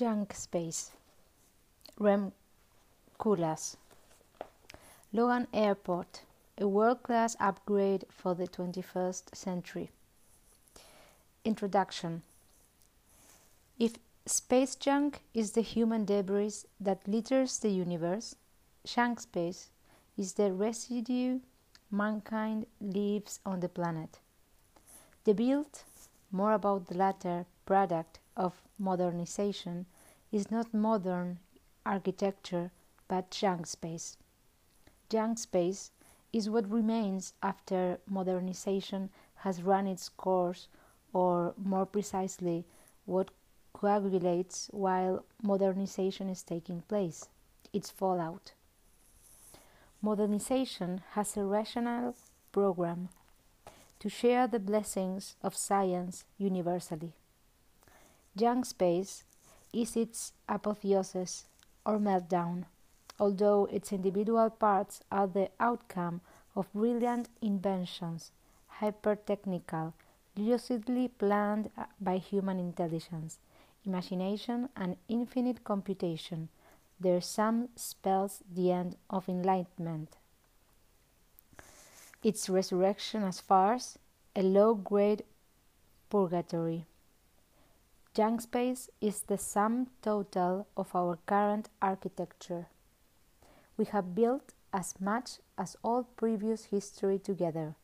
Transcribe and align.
Junk 0.00 0.32
Space 0.32 0.92
Rem 1.98 2.32
Koolhaas 3.18 3.76
Logan 5.12 5.46
Airport, 5.52 6.22
a 6.56 6.66
world 6.66 7.02
class 7.02 7.36
upgrade 7.38 8.06
for 8.08 8.34
the 8.34 8.48
21st 8.48 9.36
century. 9.36 9.90
Introduction 11.44 12.22
If 13.78 13.96
space 14.24 14.74
junk 14.74 15.20
is 15.34 15.52
the 15.52 15.60
human 15.60 16.06
debris 16.06 16.64
that 16.80 17.06
litters 17.06 17.58
the 17.58 17.68
universe, 17.68 18.34
junk 18.86 19.20
space 19.20 19.68
is 20.16 20.32
the 20.32 20.50
residue 20.50 21.40
mankind 21.90 22.64
leaves 22.80 23.38
on 23.44 23.60
the 23.60 23.68
planet. 23.68 24.18
The 25.24 25.34
build, 25.34 25.84
more 26.32 26.54
about 26.54 26.86
the 26.86 26.96
latter 26.96 27.44
product 27.66 28.18
of 28.34 28.62
modernization, 28.80 29.86
is 30.32 30.50
not 30.50 30.74
modern 30.74 31.38
architecture 31.84 32.72
but 33.06 33.30
junk 33.30 33.66
space. 33.66 34.16
Junk 35.08 35.38
space 35.38 35.90
is 36.32 36.48
what 36.48 36.70
remains 36.70 37.34
after 37.42 37.98
modernization 38.08 39.10
has 39.36 39.62
run 39.62 39.86
its 39.86 40.08
course, 40.08 40.68
or 41.12 41.54
more 41.56 41.86
precisely, 41.86 42.64
what 43.06 43.30
coagulates 43.72 44.68
while 44.72 45.24
modernization 45.42 46.28
is 46.28 46.42
taking 46.42 46.82
place, 46.82 47.28
its 47.72 47.90
fallout. 47.90 48.52
Modernization 50.02 51.02
has 51.12 51.36
a 51.36 51.44
rational 51.44 52.14
program 52.52 53.08
to 53.98 54.08
share 54.08 54.46
the 54.46 54.58
blessings 54.58 55.36
of 55.42 55.56
science 55.56 56.24
universally. 56.38 57.12
Junk 58.40 58.64
space 58.64 59.24
is 59.70 59.96
its 59.96 60.32
apotheosis 60.48 61.44
or 61.84 61.98
meltdown, 61.98 62.64
although 63.18 63.66
its 63.66 63.92
individual 63.92 64.48
parts 64.48 65.02
are 65.12 65.26
the 65.26 65.50
outcome 65.60 66.22
of 66.56 66.72
brilliant 66.72 67.28
inventions, 67.42 68.32
hyper-technical, 68.80 69.92
lucidly 70.38 71.08
planned 71.08 71.68
uh, 71.76 71.84
by 72.00 72.16
human 72.16 72.58
intelligence, 72.58 73.38
imagination, 73.84 74.70
and 74.74 74.96
infinite 75.06 75.62
computation. 75.62 76.48
Their 76.98 77.20
sum 77.20 77.68
spells 77.76 78.42
the 78.50 78.72
end 78.72 78.96
of 79.10 79.28
enlightenment. 79.28 80.16
Its 82.22 82.48
resurrection 82.48 83.22
as 83.22 83.38
farce, 83.38 83.98
a 84.34 84.40
low-grade 84.42 85.24
purgatory. 86.08 86.86
Junk 88.12 88.40
space 88.40 88.90
is 89.00 89.20
the 89.22 89.38
sum 89.38 89.86
total 90.02 90.66
of 90.76 90.96
our 90.96 91.16
current 91.26 91.68
architecture. 91.80 92.66
We 93.76 93.84
have 93.84 94.16
built 94.16 94.52
as 94.72 94.94
much 95.00 95.38
as 95.56 95.76
all 95.84 96.02
previous 96.16 96.64
history 96.64 97.20
together, 97.20 97.76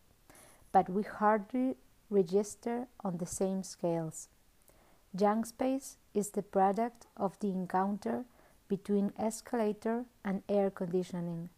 but 0.72 0.88
we 0.88 1.04
hardly 1.04 1.76
register 2.10 2.88
on 3.04 3.18
the 3.18 3.26
same 3.26 3.62
scales. 3.62 4.28
Junk 5.14 5.46
space 5.46 5.96
is 6.12 6.30
the 6.30 6.42
product 6.42 7.06
of 7.16 7.38
the 7.38 7.50
encounter 7.52 8.24
between 8.66 9.12
escalator 9.16 10.06
and 10.24 10.42
air 10.48 10.70
conditioning, 10.70 11.50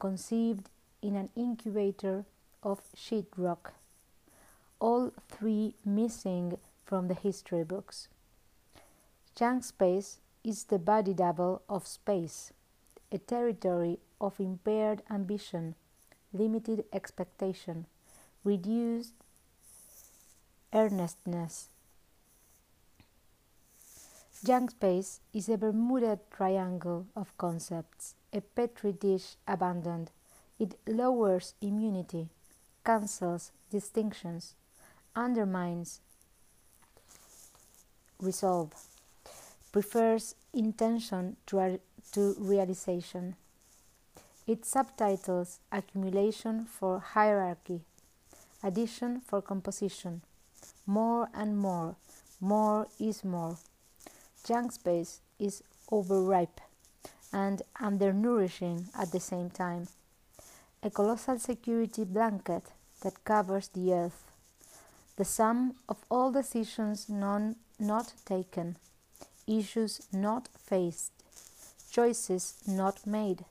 conceived 0.00 0.68
in 1.00 1.14
an 1.14 1.28
incubator 1.36 2.24
of 2.60 2.80
sheetrock, 2.96 3.70
all 4.80 5.12
three 5.28 5.74
missing 5.84 6.58
from 6.84 7.08
the 7.08 7.14
history 7.14 7.64
books. 7.64 8.08
Junk 9.34 9.64
space 9.64 10.18
is 10.44 10.64
the 10.64 10.78
body 10.78 11.14
double 11.14 11.62
of 11.68 11.86
space, 11.86 12.52
a 13.10 13.18
territory 13.18 13.98
of 14.20 14.38
impaired 14.38 15.02
ambition, 15.10 15.74
limited 16.32 16.84
expectation, 16.92 17.86
reduced 18.44 19.14
earnestness. 20.72 21.68
Junk 24.44 24.72
space 24.72 25.20
is 25.32 25.48
a 25.48 25.56
Bermuda 25.56 26.18
triangle 26.30 27.06
of 27.16 27.36
concepts, 27.38 28.14
a 28.32 28.42
petri 28.42 28.92
dish 28.92 29.36
abandoned. 29.48 30.10
It 30.58 30.78
lowers 30.86 31.54
immunity, 31.62 32.28
cancels 32.84 33.52
distinctions, 33.70 34.54
undermines 35.16 36.00
resolve, 38.20 38.72
prefers 39.72 40.34
intention 40.52 41.36
to, 41.46 41.80
to 42.12 42.34
realization. 42.38 43.36
Its 44.46 44.68
subtitles 44.68 45.60
accumulation 45.72 46.66
for 46.66 47.00
hierarchy, 47.00 47.80
addition 48.62 49.20
for 49.20 49.40
composition, 49.40 50.20
more 50.86 51.28
and 51.34 51.56
more, 51.58 51.96
more 52.40 52.86
is 53.00 53.24
more. 53.24 53.56
Junk 54.46 54.72
space 54.72 55.20
is 55.38 55.62
overripe 55.90 56.60
and 57.32 57.62
undernourishing 57.80 58.86
at 58.98 59.10
the 59.12 59.20
same 59.20 59.50
time. 59.50 59.88
A 60.82 60.90
colossal 60.90 61.38
security 61.38 62.04
blanket 62.04 62.64
that 63.02 63.24
covers 63.24 63.68
the 63.68 63.92
earth. 63.92 64.30
The 65.16 65.24
sum 65.24 65.74
of 65.88 66.04
all 66.10 66.30
decisions 66.32 67.08
non 67.08 67.56
not 67.78 68.12
taken, 68.24 68.76
issues 69.46 70.06
not 70.12 70.48
faced, 70.56 71.12
choices 71.90 72.54
not 72.66 73.06
made, 73.06 73.44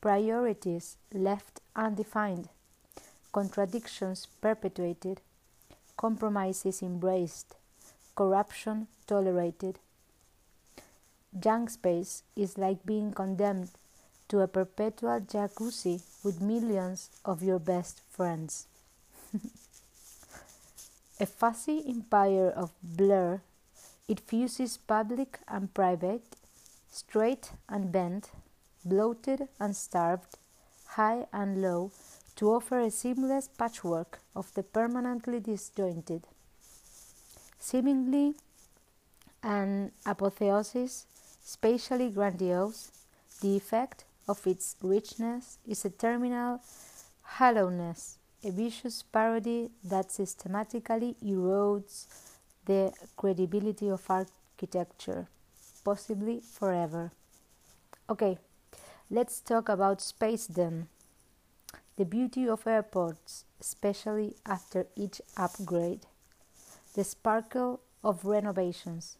priorities 0.00 0.96
left 1.12 1.60
undefined, 1.76 2.48
contradictions 3.32 4.26
perpetuated, 4.40 5.20
compromises 5.96 6.82
embraced, 6.82 7.56
corruption 8.14 8.86
tolerated. 9.06 9.78
Junk 11.38 11.70
space 11.70 12.22
is 12.36 12.58
like 12.58 12.86
being 12.86 13.12
condemned 13.12 13.70
to 14.28 14.40
a 14.40 14.48
perpetual 14.48 15.20
jacuzzi 15.20 16.02
with 16.22 16.40
millions 16.40 17.10
of 17.24 17.42
your 17.42 17.58
best 17.58 18.00
friends. 18.08 18.66
A 21.24 21.26
fussy 21.26 21.82
empire 21.88 22.50
of 22.50 22.74
blur, 22.82 23.40
it 24.06 24.20
fuses 24.20 24.76
public 24.76 25.38
and 25.48 25.72
private, 25.72 26.36
straight 26.90 27.52
and 27.66 27.90
bent, 27.90 28.30
bloated 28.84 29.48
and 29.58 29.74
starved, 29.74 30.36
high 30.98 31.26
and 31.32 31.62
low, 31.62 31.92
to 32.36 32.50
offer 32.50 32.78
a 32.78 32.90
seamless 32.90 33.48
patchwork 33.48 34.18
of 34.36 34.52
the 34.52 34.62
permanently 34.62 35.40
disjointed. 35.40 36.26
Seemingly 37.58 38.34
an 39.42 39.92
apotheosis, 40.04 41.06
spatially 41.42 42.10
grandiose, 42.10 42.92
the 43.40 43.56
effect 43.56 44.04
of 44.28 44.46
its 44.46 44.76
richness 44.82 45.56
is 45.66 45.86
a 45.86 45.90
terminal 46.04 46.60
hollowness 47.22 48.18
a 48.44 48.50
vicious 48.50 49.02
parody 49.02 49.70
that 49.82 50.12
systematically 50.12 51.16
erodes 51.24 52.06
the 52.66 52.92
credibility 53.16 53.88
of 53.88 54.02
architecture, 54.10 55.26
possibly 55.84 56.40
forever. 56.40 57.10
Okay, 58.08 58.38
let's 59.10 59.40
talk 59.40 59.68
about 59.68 60.02
space 60.02 60.46
then. 60.46 60.88
The 61.96 62.04
beauty 62.04 62.48
of 62.48 62.66
airports, 62.66 63.44
especially 63.60 64.34
after 64.44 64.86
each 64.94 65.22
upgrade, 65.36 66.06
the 66.94 67.04
sparkle 67.04 67.80
of 68.02 68.24
renovations, 68.24 69.16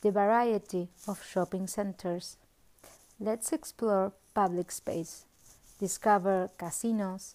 the 0.00 0.10
variety 0.10 0.88
of 1.06 1.24
shopping 1.24 1.66
centers. 1.66 2.36
Let's 3.20 3.52
explore 3.52 4.12
public 4.32 4.70
space, 4.70 5.24
discover 5.78 6.50
casinos, 6.56 7.34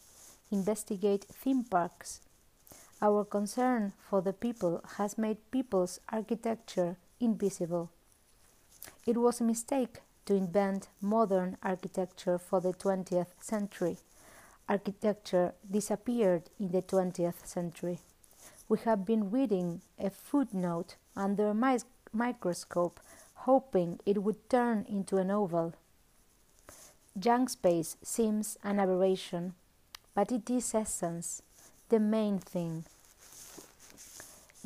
investigate 0.53 1.25
theme 1.25 1.63
parks. 1.63 2.21
Our 3.01 3.25
concern 3.25 3.93
for 4.09 4.21
the 4.21 4.31
people 4.31 4.81
has 4.97 5.17
made 5.17 5.51
people's 5.51 5.99
architecture 6.09 6.95
invisible. 7.19 7.89
It 9.05 9.17
was 9.17 9.41
a 9.41 9.43
mistake 9.43 9.99
to 10.25 10.35
invent 10.35 10.87
modern 11.01 11.57
architecture 11.63 12.37
for 12.37 12.61
the 12.61 12.71
20th 12.73 13.33
century. 13.41 13.97
Architecture 14.69 15.53
disappeared 15.69 16.43
in 16.59 16.71
the 16.71 16.81
20th 16.81 17.45
century. 17.45 17.99
We 18.69 18.77
have 18.85 19.05
been 19.05 19.31
reading 19.31 19.81
a 19.99 20.09
footnote 20.09 20.95
under 21.15 21.49
a 21.49 21.53
mi 21.53 21.79
microscope, 22.13 22.99
hoping 23.47 23.99
it 24.05 24.23
would 24.23 24.49
turn 24.49 24.85
into 24.87 25.17
an 25.17 25.31
oval. 25.31 25.73
Junk 27.17 27.49
space 27.49 27.97
seems 28.03 28.57
an 28.63 28.79
aberration 28.79 29.55
but 30.15 30.31
it 30.31 30.49
is 30.49 30.73
essence, 30.73 31.41
the 31.89 31.99
main 31.99 32.39
thing. 32.39 32.85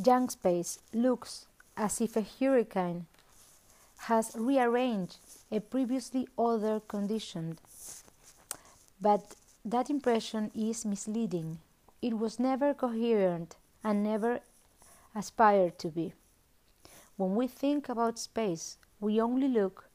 Junk 0.02 0.32
space 0.32 0.80
looks 0.94 1.46
as 1.76 2.02
if 2.02 2.16
a 2.16 2.26
hurricane 2.40 3.06
has 4.02 4.36
rearranged 4.36 5.18
a 5.52 5.60
previously 5.60 6.28
ordered 6.38 6.88
condition. 6.88 7.58
But 9.02 9.36
that 9.66 9.90
impression 9.90 10.52
is 10.54 10.86
misleading. 10.86 11.60
It 12.02 12.18
was 12.18 12.40
never 12.40 12.74
coherent 12.74 13.56
and 13.84 14.04
never 14.04 14.42
aspired 15.16 15.80
to 15.80 15.88
be. 15.88 16.14
When 17.16 17.36
we 17.36 17.48
think 17.48 17.90
about 17.90 18.20
space, 18.20 18.78
we 19.00 19.20
only 19.20 19.48
look 19.48 19.88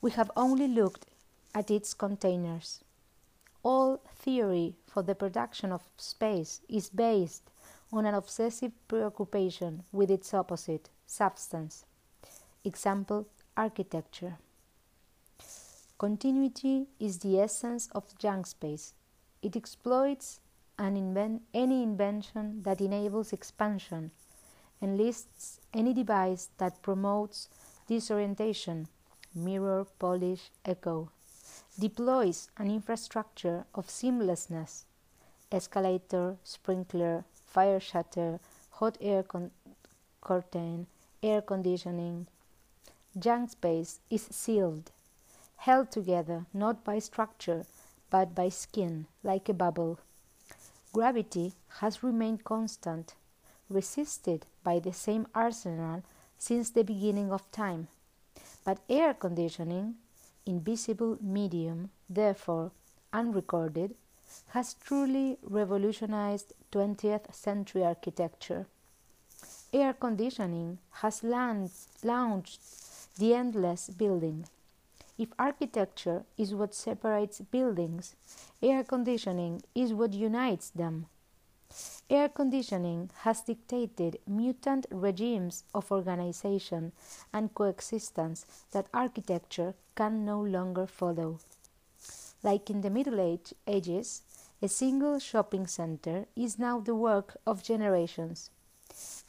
we 0.00 0.12
have 0.12 0.30
only 0.36 0.68
looked 0.68 1.06
at 1.54 1.70
its 1.70 1.92
containers. 1.92 2.80
All 3.62 4.00
theory 4.14 4.76
for 4.86 5.02
the 5.02 5.14
production 5.14 5.72
of 5.72 5.82
space 5.96 6.60
is 6.68 6.90
based 6.90 7.50
on 7.92 8.06
an 8.06 8.14
obsessive 8.14 8.72
preoccupation 8.86 9.84
with 9.92 10.10
its 10.10 10.32
opposite, 10.32 10.90
substance. 11.06 11.84
Example 12.64 13.26
architecture. 13.56 14.38
Continuity 15.98 16.86
is 17.00 17.18
the 17.18 17.40
essence 17.40 17.88
of 17.92 18.16
junk 18.18 18.46
space. 18.46 18.94
It 19.42 19.56
exploits 19.56 20.40
an 20.78 20.96
invent, 20.96 21.42
any 21.52 21.82
invention 21.82 22.62
that 22.62 22.80
enables 22.80 23.32
expansion 23.32 24.12
and 24.80 24.96
lists 24.96 25.60
any 25.74 25.92
device 25.92 26.50
that 26.58 26.82
promotes 26.82 27.48
disorientation, 27.88 28.86
mirror, 29.34 29.86
polish, 29.98 30.50
echo, 30.64 31.10
deploys 31.78 32.50
an 32.56 32.70
infrastructure 32.70 33.64
of 33.74 33.86
seamlessness, 33.86 34.84
escalator, 35.52 36.36
sprinkler, 36.44 37.24
fire 37.46 37.80
shutter, 37.80 38.40
hot 38.70 38.98
air 39.00 39.22
con- 39.22 39.50
curtain, 40.20 40.86
air 41.22 41.40
conditioning. 41.40 42.26
Junk 43.18 43.50
space 43.50 44.00
is 44.10 44.22
sealed 44.30 44.90
held 45.58 45.90
together 45.90 46.46
not 46.54 46.84
by 46.84 46.98
structure 46.98 47.64
but 48.10 48.34
by 48.34 48.48
skin, 48.48 49.06
like 49.22 49.48
a 49.48 49.52
bubble. 49.52 49.98
Gravity 50.94 51.52
has 51.80 52.02
remained 52.02 52.42
constant, 52.42 53.14
resisted 53.68 54.46
by 54.64 54.78
the 54.78 54.94
same 54.94 55.26
arsenal 55.34 56.02
since 56.38 56.70
the 56.70 56.84
beginning 56.84 57.30
of 57.30 57.52
time. 57.52 57.88
But 58.64 58.78
air 58.88 59.12
conditioning, 59.12 59.96
invisible 60.48 61.18
medium, 61.20 61.90
therefore 62.08 62.72
unrecorded, 63.12 63.94
has 64.48 64.74
truly 64.74 65.38
revolutionized 65.42 66.54
20th 66.72 67.34
century 67.34 67.84
architecture. 67.84 68.66
Air 69.72 69.92
conditioning 69.92 70.78
has 71.02 71.22
launched 71.22 72.60
the 73.18 73.34
endless 73.34 73.90
building. 73.90 74.46
If 75.18 75.28
architecture 75.38 76.24
is 76.36 76.54
what 76.54 76.74
separates 76.74 77.40
buildings, 77.40 78.14
air 78.62 78.84
conditioning 78.84 79.62
is 79.74 79.92
what 79.92 80.12
unites 80.14 80.70
them. 80.70 81.06
Air 82.10 82.30
conditioning 82.30 83.10
has 83.20 83.42
dictated 83.42 84.18
mutant 84.26 84.86
regimes 84.90 85.64
of 85.74 85.92
organization 85.92 86.92
and 87.34 87.54
coexistence 87.54 88.46
that 88.72 88.86
architecture 88.94 89.74
can 89.94 90.24
no 90.24 90.40
longer 90.40 90.86
follow. 90.86 91.38
Like 92.42 92.70
in 92.70 92.80
the 92.80 92.88
Middle 92.88 93.20
Age, 93.20 93.52
Ages, 93.66 94.22
a 94.62 94.68
single 94.68 95.18
shopping 95.18 95.66
center 95.66 96.26
is 96.34 96.58
now 96.58 96.80
the 96.80 96.94
work 96.94 97.36
of 97.46 97.62
generations. 97.62 98.50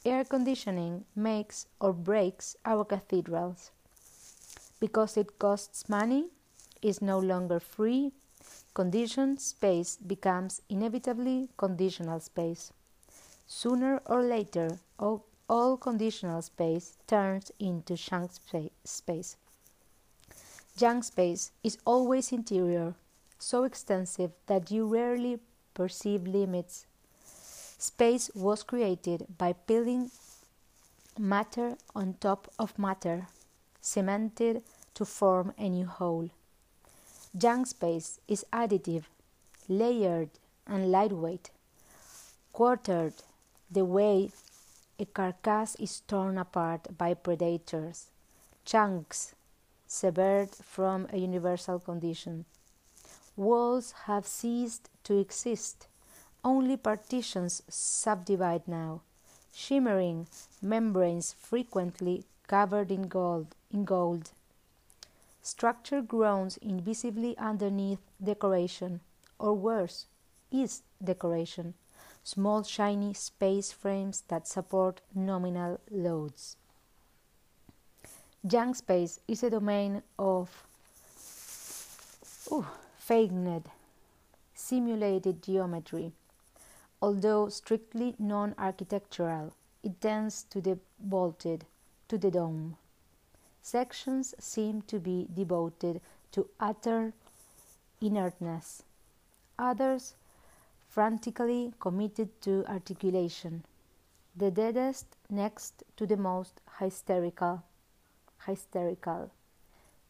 Air 0.04 0.24
conditioning 0.24 1.04
makes 1.14 1.66
or 1.80 1.92
breaks 1.92 2.56
our 2.64 2.84
cathedrals 2.84 3.70
because 4.80 5.18
it 5.18 5.38
costs 5.38 5.88
money, 5.88 6.28
is 6.80 7.02
no 7.02 7.18
longer 7.18 7.60
free, 7.60 8.12
conditioned 8.80 9.38
space 9.38 9.98
becomes 10.06 10.62
inevitably 10.70 11.50
conditional 11.58 12.18
space. 12.18 12.72
Sooner 13.46 14.00
or 14.06 14.22
later, 14.22 14.78
all, 14.98 15.26
all 15.50 15.76
conditional 15.76 16.40
space 16.40 16.96
turns 17.06 17.52
into 17.58 17.94
Junk 17.94 18.30
space. 18.84 19.36
Junk 20.78 21.04
space 21.04 21.52
is 21.62 21.76
always 21.84 22.32
interior, 22.32 22.94
so 23.38 23.64
extensive 23.64 24.30
that 24.46 24.70
you 24.70 24.86
rarely 24.86 25.40
perceive 25.74 26.26
limits. 26.26 26.86
Space 27.76 28.30
was 28.34 28.62
created 28.62 29.26
by 29.36 29.52
piling 29.52 30.10
matter 31.18 31.76
on 31.94 32.14
top 32.14 32.50
of 32.58 32.78
matter 32.78 33.26
cemented 33.82 34.62
to 34.94 35.04
form 35.04 35.52
a 35.58 35.68
new 35.68 35.84
whole. 35.84 36.30
Junk 37.36 37.68
space 37.68 38.18
is 38.26 38.44
additive, 38.52 39.04
layered, 39.68 40.30
and 40.66 40.90
lightweight, 40.90 41.50
quartered 42.52 43.14
the 43.70 43.84
way 43.84 44.32
a 44.98 45.04
carcass 45.04 45.76
is 45.76 46.00
torn 46.00 46.38
apart 46.38 46.98
by 46.98 47.14
predators, 47.14 48.08
chunks 48.64 49.36
severed 49.86 50.50
from 50.50 51.06
a 51.12 51.18
universal 51.18 51.78
condition. 51.78 52.46
Walls 53.36 53.92
have 54.06 54.26
ceased 54.26 54.90
to 55.04 55.16
exist, 55.16 55.86
only 56.44 56.76
partitions 56.76 57.62
subdivide 57.68 58.66
now, 58.66 59.02
shimmering 59.52 60.26
membranes 60.60 61.32
frequently 61.32 62.24
covered 62.48 62.90
in 62.90 63.06
gold, 63.06 63.54
in 63.72 63.84
gold. 63.84 64.32
Structure 65.42 66.02
groans 66.02 66.58
invisibly 66.58 67.36
underneath 67.38 68.00
decoration, 68.22 69.00
or 69.38 69.54
worse, 69.54 70.06
is 70.50 70.82
decoration, 71.02 71.74
small 72.22 72.62
shiny 72.62 73.14
space 73.14 73.72
frames 73.72 74.22
that 74.28 74.46
support 74.46 75.00
nominal 75.14 75.80
loads. 75.90 76.56
Junk 78.46 78.76
space 78.76 79.20
is 79.28 79.42
a 79.42 79.50
domain 79.50 80.02
of 80.18 80.66
ooh, 82.50 82.66
feigned, 82.98 83.68
simulated 84.54 85.42
geometry. 85.42 86.12
Although 87.02 87.48
strictly 87.48 88.14
non 88.18 88.54
architectural, 88.58 89.54
it 89.82 90.00
tends 90.00 90.44
to 90.44 90.60
the 90.60 90.78
vaulted, 91.02 91.64
to 92.08 92.18
the 92.18 92.30
dome. 92.30 92.76
Sections 93.70 94.34
seem 94.40 94.82
to 94.88 94.98
be 94.98 95.28
devoted 95.32 96.00
to 96.32 96.48
utter 96.58 97.12
inertness, 98.00 98.82
others 99.56 100.16
frantically 100.88 101.72
committed 101.78 102.30
to 102.42 102.64
articulation, 102.66 103.62
the 104.34 104.50
deadest 104.50 105.06
next 105.28 105.84
to 105.96 106.04
the 106.04 106.16
most 106.16 106.60
hysterical. 106.80 107.62
hysterical. 108.44 109.30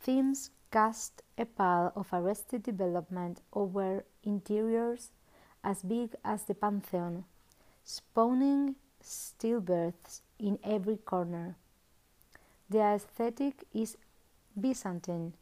Themes 0.01 0.49
cast 0.71 1.21
a 1.37 1.45
pall 1.45 1.93
of 1.95 2.15
arrested 2.15 2.63
development 2.63 3.43
over 3.53 4.05
interiors 4.25 5.11
as 5.63 5.83
big 5.83 6.17
as 6.25 6.45
the 6.45 6.55
Pantheon, 6.55 7.25
spawning 7.85 8.77
stillbirths 9.05 10.23
in 10.39 10.59
every 10.65 10.97
corner. 10.97 11.57
The 12.71 12.79
aesthetic 12.79 13.65
is 13.75 13.97
Byzantine, 14.59 15.33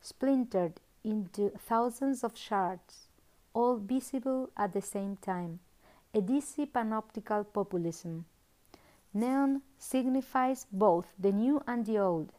splintered 0.00 0.80
into 1.04 1.50
thousands 1.50 2.24
of 2.24 2.38
shards, 2.38 3.08
all 3.52 3.76
visible 3.76 4.48
at 4.56 4.72
the 4.72 4.80
same 4.80 5.16
time, 5.16 5.60
a 6.14 6.22
dizzy 6.22 6.64
panoptical 6.64 7.44
populism. 7.52 8.24
Neon 9.12 9.60
signifies 9.78 10.66
both 10.72 11.06
the 11.18 11.32
new 11.32 11.62
and 11.66 11.84
the 11.84 11.98
old, 11.98 12.32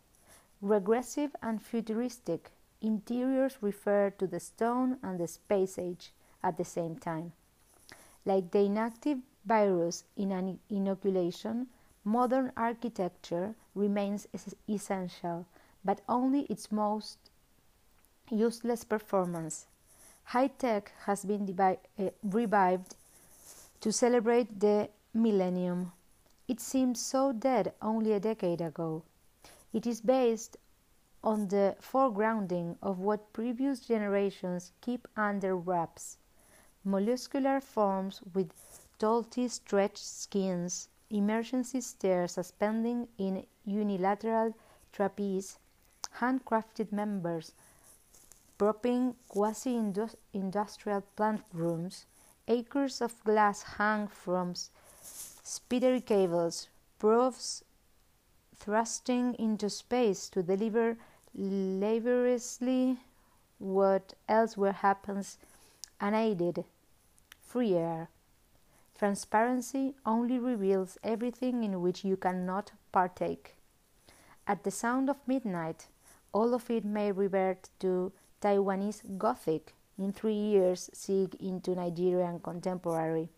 regressive 0.59 1.35
and 1.43 1.61
futuristic. 1.61 2.49
Interiors 2.81 3.57
refer 3.61 4.09
to 4.09 4.25
the 4.25 4.39
stone 4.39 4.97
and 5.03 5.19
the 5.19 5.27
space 5.27 5.77
age 5.77 6.13
at 6.41 6.57
the 6.57 6.65
same 6.65 6.95
time. 6.95 7.33
Like 8.25 8.49
the 8.49 8.61
inactive 8.61 9.19
virus 9.45 10.03
in 10.17 10.31
an 10.31 10.57
inoculation, 10.67 11.67
Modern 12.03 12.51
architecture 12.57 13.55
remains 13.75 14.27
essential, 14.67 15.45
but 15.85 16.01
only 16.09 16.41
its 16.43 16.71
most 16.71 17.17
useless 18.29 18.83
performance. 18.83 19.67
High 20.25 20.47
tech 20.47 20.91
has 21.05 21.25
been 21.25 21.55
uh, 21.59 22.09
revived 22.23 22.95
to 23.81 23.91
celebrate 23.91 24.59
the 24.59 24.89
millennium. 25.13 25.91
It 26.47 26.59
seemed 26.59 26.97
so 26.97 27.31
dead 27.31 27.73
only 27.81 28.13
a 28.13 28.19
decade 28.19 28.61
ago. 28.61 29.03
It 29.73 29.85
is 29.85 30.01
based 30.01 30.57
on 31.23 31.49
the 31.49 31.75
foregrounding 31.81 32.77
of 32.81 32.99
what 32.99 33.33
previous 33.33 33.79
generations 33.81 34.71
keep 34.81 35.07
under 35.15 35.55
wraps 35.55 36.17
molluscular 36.85 37.61
forms 37.61 38.21
with 38.33 38.51
tautly 38.97 39.47
stretched 39.47 40.03
skins 40.03 40.89
emergency 41.11 41.81
stairs 41.81 42.33
suspending 42.33 43.07
in 43.17 43.45
unilateral 43.65 44.53
trapeze, 44.91 45.59
handcrafted 46.19 46.91
members 46.91 47.53
propping 48.61 49.15
quasi 49.27 49.75
industrial 50.33 51.01
plant 51.15 51.41
rooms, 51.51 52.05
acres 52.47 53.01
of 53.01 53.23
glass 53.23 53.63
hung 53.63 54.07
from 54.07 54.53
spidery 55.01 55.99
cables, 55.99 56.69
probes 56.99 57.63
thrusting 58.55 59.33
into 59.39 59.67
space 59.67 60.29
to 60.29 60.43
deliver 60.43 60.95
laboriously 61.33 62.99
what 63.57 64.13
elsewhere 64.29 64.73
happens 64.73 65.39
unaided. 65.99 66.63
Free 67.41 67.73
air. 67.73 68.09
Transparency 69.01 69.95
only 70.05 70.37
reveals 70.37 70.99
everything 71.03 71.63
in 71.63 71.81
which 71.81 72.05
you 72.05 72.15
cannot 72.15 72.73
partake. 72.91 73.55
At 74.45 74.63
the 74.63 74.69
sound 74.69 75.09
of 75.09 75.27
midnight, 75.27 75.87
all 76.31 76.53
of 76.53 76.69
it 76.69 76.85
may 76.85 77.11
revert 77.11 77.69
to 77.79 78.11
Taiwanese 78.43 79.17
Gothic 79.17 79.73
in 79.97 80.13
three 80.13 80.35
years 80.35 80.91
seek 80.93 81.33
into 81.41 81.73
Nigerian 81.73 82.41
contemporary. 82.41 83.29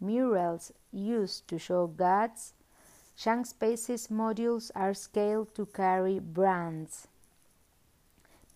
Murals 0.00 0.72
used 0.90 1.46
to 1.48 1.58
show 1.58 1.86
gods, 1.86 2.54
Junk 3.14 3.44
Space's 3.44 4.06
modules 4.06 4.70
are 4.74 4.94
scaled 4.94 5.54
to 5.54 5.66
carry 5.66 6.18
brands. 6.18 7.08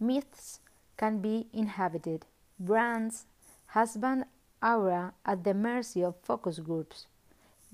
Myths 0.01 0.61
can 0.97 1.21
be 1.21 1.49
inhabited. 1.53 2.25
Brands 2.59 3.27
husband 3.67 4.25
aura 4.63 5.15
at 5.27 5.45
the 5.45 5.55
mercy 5.55 6.03
of 6.03 6.17
focus 6.23 6.59
groups. 6.59 7.07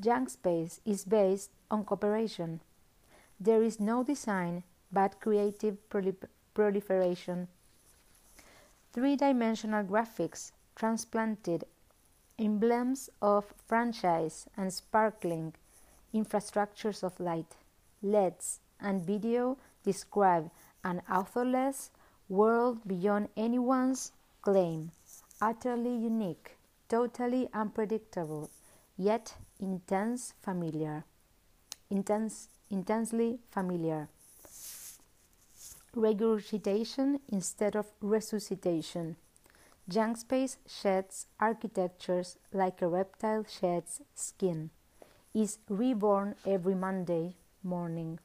Junk 0.00 0.30
Space 0.30 0.80
is 0.84 1.04
based 1.04 1.50
on 1.70 1.84
cooperation. 1.84 2.60
There 3.40 3.62
is 3.62 3.78
no 3.78 4.04
design 4.04 4.62
but 4.90 5.20
creative 5.20 5.76
proliferation. 6.54 7.48
Three 8.92 9.16
dimensional 9.16 9.84
graphics 9.84 10.52
transplanted 10.74 11.64
emblems 12.38 13.10
of 13.20 13.52
franchise 13.66 14.46
and 14.56 14.72
sparkling 14.72 15.54
infrastructures 16.14 17.02
of 17.02 17.18
light, 17.20 17.56
LEDs, 18.02 18.60
and 18.80 19.04
video 19.04 19.58
describe 19.84 20.50
an 20.84 21.02
authorless 21.10 21.90
world 22.28 22.78
beyond 22.86 23.28
anyone's 23.36 24.12
claim, 24.42 24.92
utterly 25.40 25.94
unique, 25.94 26.57
totally 26.88 27.48
unpredictable, 27.52 28.50
yet 28.96 29.34
intense 29.60 30.34
familiar. 30.40 31.04
Intense, 31.90 32.48
intensely 32.70 33.38
familiar. 33.50 34.08
Regurgitation 35.94 37.20
instead 37.28 37.76
of 37.76 37.86
resuscitation. 38.00 39.16
Junk 39.88 40.18
space 40.18 40.58
sheds 40.66 41.26
architectures 41.40 42.36
like 42.52 42.82
a 42.82 42.88
reptile 42.88 43.44
sheds 43.48 44.02
skin, 44.14 44.70
is 45.34 45.58
reborn 45.68 46.34
every 46.46 46.74
Monday 46.74 47.34
morning. 47.62 48.18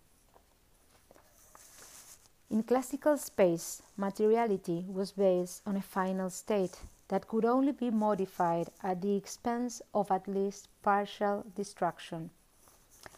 In 2.50 2.63
classical 2.63 3.17
space, 3.17 3.82
materiality 3.98 4.86
was 4.88 5.13
based 5.13 5.62
on 5.65 5.77
a 5.77 5.82
final 5.82 6.29
state 6.29 6.77
that 7.13 7.27
could 7.27 7.46
only 7.46 7.72
be 7.72 7.91
modified 7.91 8.72
at 8.82 9.00
the 9.03 9.15
expense 9.15 9.84
of 9.93 10.10
at 10.10 10.27
least 10.27 10.67
partial 10.82 11.46
destruction. 11.55 12.32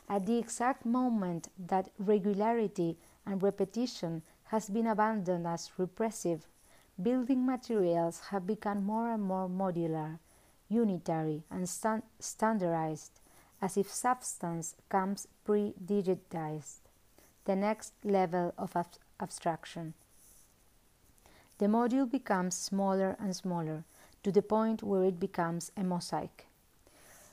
At 0.09 0.25
the 0.25 0.37
exact 0.37 0.85
moment 0.85 1.47
that 1.57 1.91
regularity 1.97 2.97
and 3.25 3.41
repetition 3.41 4.21
has 4.51 4.69
been 4.69 4.85
abandoned 4.85 5.47
as 5.47 5.71
repressive 5.77 6.45
building 7.01 7.45
materials 7.45 8.19
have 8.31 8.45
become 8.45 8.83
more 8.83 9.13
and 9.13 9.23
more 9.23 9.47
modular, 9.47 10.19
unitary, 10.67 11.43
and 11.49 11.69
stand 11.69 12.03
standardized, 12.19 13.21
as 13.61 13.77
if 13.77 13.89
substance 13.89 14.75
comes 14.89 15.25
pre 15.45 15.73
digitized, 15.85 16.79
the 17.45 17.55
next 17.55 17.93
level 18.03 18.53
of 18.57 18.75
ab 18.75 18.87
abstraction. 19.21 19.93
The 21.57 21.67
module 21.67 22.09
becomes 22.09 22.55
smaller 22.55 23.15
and 23.19 23.35
smaller 23.35 23.83
to 24.23 24.31
the 24.31 24.41
point 24.41 24.83
where 24.83 25.05
it 25.05 25.19
becomes 25.19 25.71
a 25.77 25.83
mosaic. 25.83 26.47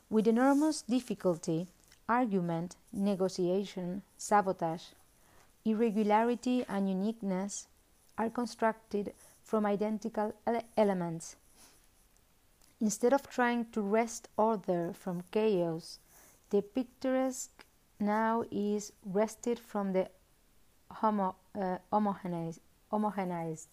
With 0.08 0.28
enormous 0.28 0.82
difficulty, 0.82 1.66
argument, 2.08 2.76
negotiation, 2.92 4.02
sabotage, 4.16 4.84
irregularity, 5.64 6.64
and 6.68 6.88
uniqueness 6.88 7.66
are 8.18 8.30
constructed 8.30 9.12
from 9.42 9.66
identical 9.66 10.32
ele 10.46 10.62
elements. 10.76 11.36
Instead 12.80 13.12
of 13.12 13.28
trying 13.28 13.64
to 13.72 13.80
wrest 13.80 14.28
order 14.36 14.92
from 14.92 15.24
chaos, 15.30 15.98
the 16.50 16.62
picturesque 16.62 17.64
now 17.98 18.44
is 18.50 18.92
wrested 19.04 19.58
from 19.58 19.92
the 19.92 20.08
homo, 20.90 21.34
uh, 21.54 21.78
homogenized, 21.92 22.60
homogenized. 22.92 23.68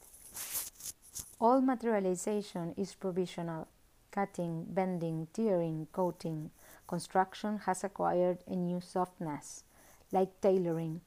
All 1.39 1.61
materialization 1.61 2.73
is 2.75 2.95
provisional. 2.95 3.67
Cutting, 4.11 4.65
bending, 4.67 5.27
tearing, 5.31 5.87
coating. 5.93 6.51
Construction 6.87 7.59
has 7.59 7.83
acquired 7.83 8.39
a 8.47 8.55
new 8.55 8.81
softness, 8.81 9.63
like 10.11 10.41
tailoring. 10.41 11.01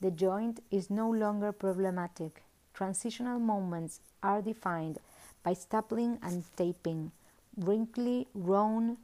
The 0.00 0.10
joint 0.10 0.60
is 0.70 0.88
no 0.88 1.10
longer 1.10 1.52
problematic. 1.52 2.42
Transitional 2.72 3.38
moments 3.38 4.00
are 4.22 4.40
defined 4.40 5.00
by 5.42 5.52
stapling 5.52 6.18
and 6.22 6.44
taping. 6.56 7.10
Wrinkly, 7.56 8.28
round, 8.34 8.96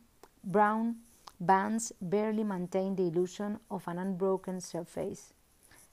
brown 0.44 0.96
bands 1.40 1.92
barely 2.00 2.44
maintain 2.44 2.96
the 2.96 3.08
illusion 3.08 3.58
of 3.70 3.86
an 3.88 3.98
unbroken 3.98 4.60
surface. 4.60 5.34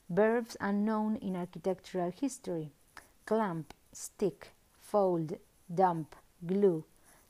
Verbs 0.09 0.55
unknown 0.61 1.15
in 1.17 1.35
architectural 1.35 2.11
history 2.11 2.71
clamp, 3.25 3.73
stick, 3.91 4.53
fold, 4.79 5.37
dump, 5.73 6.15
glue, 6.45 6.85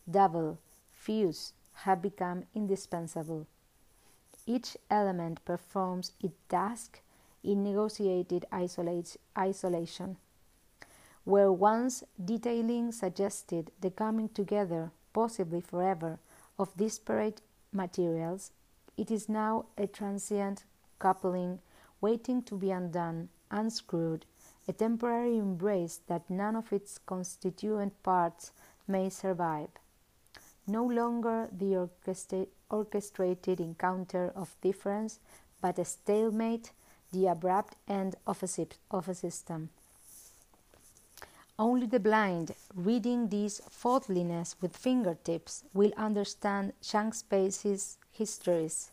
double, 0.09 0.57
fuse 0.91 1.53
have 1.73 2.01
become 2.01 2.43
indispensable. 2.55 3.47
Each 4.45 4.75
element 4.89 5.43
performs 5.45 6.11
its 6.19 6.35
task 6.49 7.01
in 7.43 7.63
negotiated 7.63 8.45
isolation 9.37 10.17
where 11.23 11.51
once 11.51 12.03
detailing 12.23 12.91
suggested 12.91 13.71
the 13.79 13.91
coming 13.91 14.29
together, 14.29 14.91
possibly 15.13 15.61
forever, 15.61 16.19
of 16.57 16.75
disparate 16.77 17.41
materials, 17.71 18.51
it 18.97 19.11
is 19.11 19.29
now 19.29 19.65
a 19.77 19.87
transient 19.87 20.63
coupling 20.99 21.59
waiting 21.99 22.41
to 22.41 22.55
be 22.55 22.71
undone, 22.71 23.29
unscrewed, 23.51 24.25
a 24.67 24.73
temporary 24.73 25.37
embrace 25.37 25.99
that 26.07 26.29
none 26.29 26.55
of 26.55 26.71
its 26.71 26.99
constituent 27.05 28.01
parts 28.03 28.51
may 28.87 29.09
survive. 29.09 29.69
No 30.67 30.85
longer 30.85 31.49
the 31.51 31.75
orchestra- 31.75 32.47
orchestrated 32.69 33.59
encounter 33.59 34.31
of 34.35 34.55
difference, 34.61 35.19
but 35.61 35.79
a 35.79 35.85
stalemate, 35.85 36.71
the 37.11 37.27
abrupt 37.27 37.75
end 37.87 38.15
of 38.25 38.43
a, 38.43 38.67
of 38.89 39.09
a 39.09 39.15
system. 39.15 39.69
Only 41.59 41.85
the 41.85 41.99
blind, 41.99 42.55
reading 42.73 43.27
this 43.27 43.61
faultliness 43.69 44.55
with 44.61 44.75
fingertips, 44.75 45.63
will 45.73 45.91
understand 45.97 46.73
Junk 46.81 47.13
Space's 47.13 47.97
histories. 48.11 48.89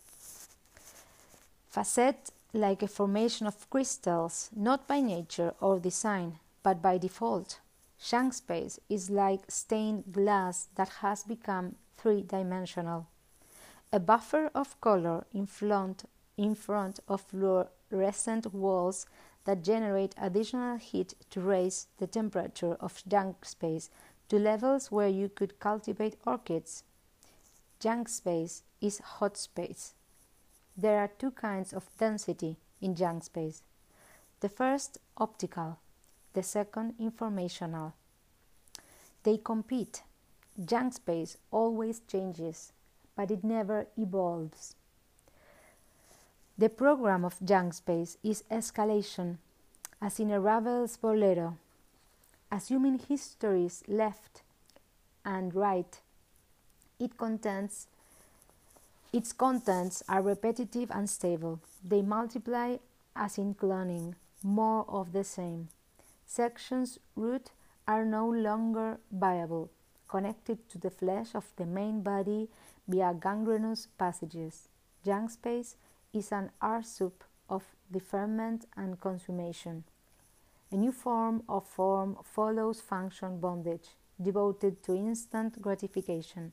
Facet 1.69 2.31
like 2.53 2.81
a 2.81 2.87
formation 2.87 3.45
of 3.45 3.69
crystals, 3.69 4.49
not 4.55 4.87
by 4.87 5.01
nature 5.01 5.53
or 5.61 5.79
design, 5.79 6.39
but 6.63 6.81
by 6.81 6.97
default. 6.97 7.59
Junk 8.01 8.33
Space 8.33 8.79
is 8.89 9.09
like 9.09 9.41
stained 9.49 10.11
glass 10.11 10.69
that 10.75 10.89
has 11.01 11.23
become 11.23 11.75
three 11.97 12.23
dimensional. 12.23 13.07
A 13.91 13.99
buffer 13.99 14.49
of 14.55 14.79
color 14.81 15.25
in 15.33 15.45
front, 15.45 16.05
in 16.37 16.55
front 16.55 16.99
of 17.07 17.21
fluorescent 17.21 18.53
walls 18.53 19.05
that 19.45 19.63
generate 19.63 20.15
additional 20.17 20.77
heat 20.77 21.13
to 21.29 21.41
raise 21.41 21.87
the 21.97 22.07
temperature 22.07 22.75
of 22.75 23.03
junk 23.07 23.45
space 23.45 23.89
to 24.29 24.37
levels 24.37 24.91
where 24.91 25.07
you 25.07 25.27
could 25.27 25.59
cultivate 25.59 26.15
orchids. 26.25 26.83
Junk 27.79 28.09
space 28.09 28.63
is 28.79 28.99
hot 28.99 29.37
space. 29.37 29.93
There 30.81 30.99
are 30.99 31.09
two 31.09 31.31
kinds 31.31 31.73
of 31.73 31.89
density 31.97 32.55
in 32.79 32.95
junk 32.95 33.25
space. 33.25 33.63
The 34.39 34.47
first 34.47 34.97
optical, 35.17 35.77
the 36.31 36.41
second 36.41 36.93
informational. 36.97 37.95
They 39.23 39.39
compete. 39.43 40.03
Junk 40.63 40.93
space 40.93 41.35
always 41.51 41.99
changes, 42.07 42.71
but 43.13 43.29
it 43.29 43.43
never 43.43 43.87
evolves. 43.97 44.75
The 46.57 46.69
program 46.69 47.25
of 47.25 47.43
junk 47.43 47.73
space 47.73 48.17
is 48.23 48.45
escalation, 48.49 49.39
as 50.01 50.17
in 50.17 50.31
a 50.31 50.39
Ravel's 50.39 50.95
Bolero, 50.95 51.57
assuming 52.49 52.99
histories 52.99 53.83
left 53.89 54.43
and 55.25 55.53
right. 55.53 55.99
It 57.01 57.17
contains 57.17 57.87
its 59.11 59.33
contents 59.33 60.03
are 60.07 60.21
repetitive 60.21 60.91
and 60.91 61.09
stable. 61.09 61.59
They 61.83 62.01
multiply 62.01 62.77
as 63.15 63.37
in 63.37 63.55
cloning, 63.55 64.15
more 64.43 64.85
of 64.87 65.11
the 65.11 65.23
same. 65.23 65.69
Sections 66.25 66.99
root 67.15 67.51
are 67.87 68.05
no 68.05 68.29
longer 68.29 68.99
viable, 69.11 69.71
connected 70.07 70.69
to 70.69 70.77
the 70.77 70.91
flesh 70.91 71.33
of 71.33 71.45
the 71.57 71.65
main 71.65 72.01
body 72.01 72.47
via 72.87 73.13
gangrenous 73.13 73.87
passages. 73.97 74.69
Junk 75.03 75.31
space 75.31 75.75
is 76.13 76.31
an 76.31 76.51
art 76.61 76.85
soup 76.85 77.23
of 77.49 77.63
deferment 77.91 78.65
and 78.77 78.99
consummation. 78.99 79.83
A 80.71 80.75
new 80.75 80.91
form 80.91 81.43
of 81.49 81.67
form 81.67 82.17
follows 82.23 82.79
function 82.79 83.39
bondage, 83.39 83.89
devoted 84.21 84.83
to 84.83 84.95
instant 84.95 85.61
gratification. 85.61 86.51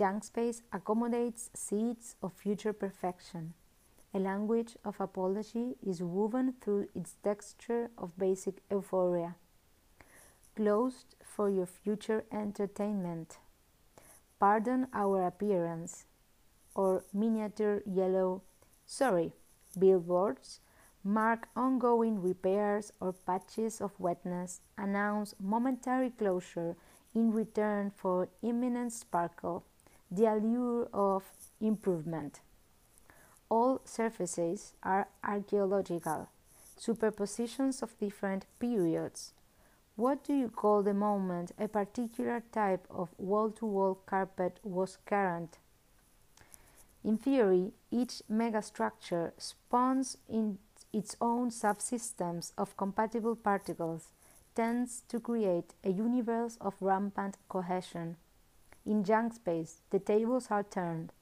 Junk 0.00 0.24
space 0.24 0.62
accommodates 0.72 1.50
seeds 1.52 2.16
of 2.22 2.32
future 2.32 2.72
perfection. 2.72 3.52
A 4.14 4.18
language 4.18 4.74
of 4.82 4.98
apology 4.98 5.76
is 5.86 6.02
woven 6.02 6.54
through 6.58 6.88
its 6.94 7.16
texture 7.22 7.90
of 7.98 8.16
basic 8.16 8.62
euphoria. 8.70 9.34
Closed 10.56 11.16
for 11.22 11.50
your 11.50 11.66
future 11.66 12.24
entertainment. 12.32 13.40
Pardon 14.38 14.86
our 14.94 15.26
appearance. 15.26 16.06
Or 16.74 17.04
miniature 17.12 17.82
yellow, 17.84 18.40
sorry, 18.86 19.34
billboards 19.78 20.60
mark 21.04 21.48
ongoing 21.54 22.22
repairs 22.22 22.90
or 23.00 23.12
patches 23.12 23.82
of 23.82 24.00
wetness, 24.00 24.62
announce 24.78 25.34
momentary 25.38 26.08
closure 26.08 26.74
in 27.14 27.32
return 27.32 27.90
for 27.90 28.28
imminent 28.42 28.92
sparkle 28.92 29.64
the 30.10 30.26
allure 30.26 30.88
of 30.92 31.24
improvement. 31.60 32.40
All 33.48 33.80
surfaces 33.84 34.74
are 34.82 35.08
archaeological, 35.22 36.28
superpositions 36.78 37.82
of 37.82 37.98
different 37.98 38.46
periods. 38.58 39.32
What 39.96 40.24
do 40.24 40.34
you 40.34 40.48
call 40.48 40.82
the 40.82 40.94
moment 40.94 41.52
a 41.58 41.68
particular 41.68 42.42
type 42.52 42.86
of 42.90 43.10
wall 43.18 43.50
to 43.50 43.66
wall 43.66 43.98
carpet 44.06 44.58
was 44.62 44.98
current? 45.04 45.58
In 47.04 47.16
theory, 47.16 47.72
each 47.90 48.22
megastructure 48.30 49.32
spawns 49.38 50.16
in 50.28 50.58
its 50.92 51.16
own 51.20 51.50
subsystems 51.50 52.52
of 52.58 52.76
compatible 52.76 53.36
particles, 53.36 54.08
tends 54.54 55.02
to 55.08 55.20
create 55.20 55.74
a 55.84 55.90
universe 55.90 56.56
of 56.60 56.74
rampant 56.80 57.36
cohesion. 57.48 58.16
In 58.86 59.04
junk 59.04 59.34
space, 59.34 59.82
the 59.90 59.98
tables 59.98 60.48
are 60.50 60.62
turned. 60.62 61.12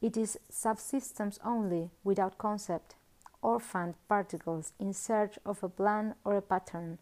It 0.00 0.16
is 0.16 0.38
subsystems 0.50 1.38
only, 1.44 1.90
without 2.02 2.38
concept, 2.38 2.94
orphaned 3.42 3.94
particles 4.08 4.72
in 4.78 4.92
search 4.92 5.38
of 5.44 5.62
a 5.62 5.68
plan 5.68 6.14
or 6.24 6.36
a 6.36 6.42
pattern. 6.42 6.98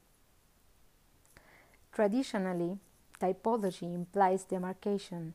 Traditionally, 1.92 2.78
typology 3.20 3.94
implies 3.94 4.44
demarcation, 4.44 5.34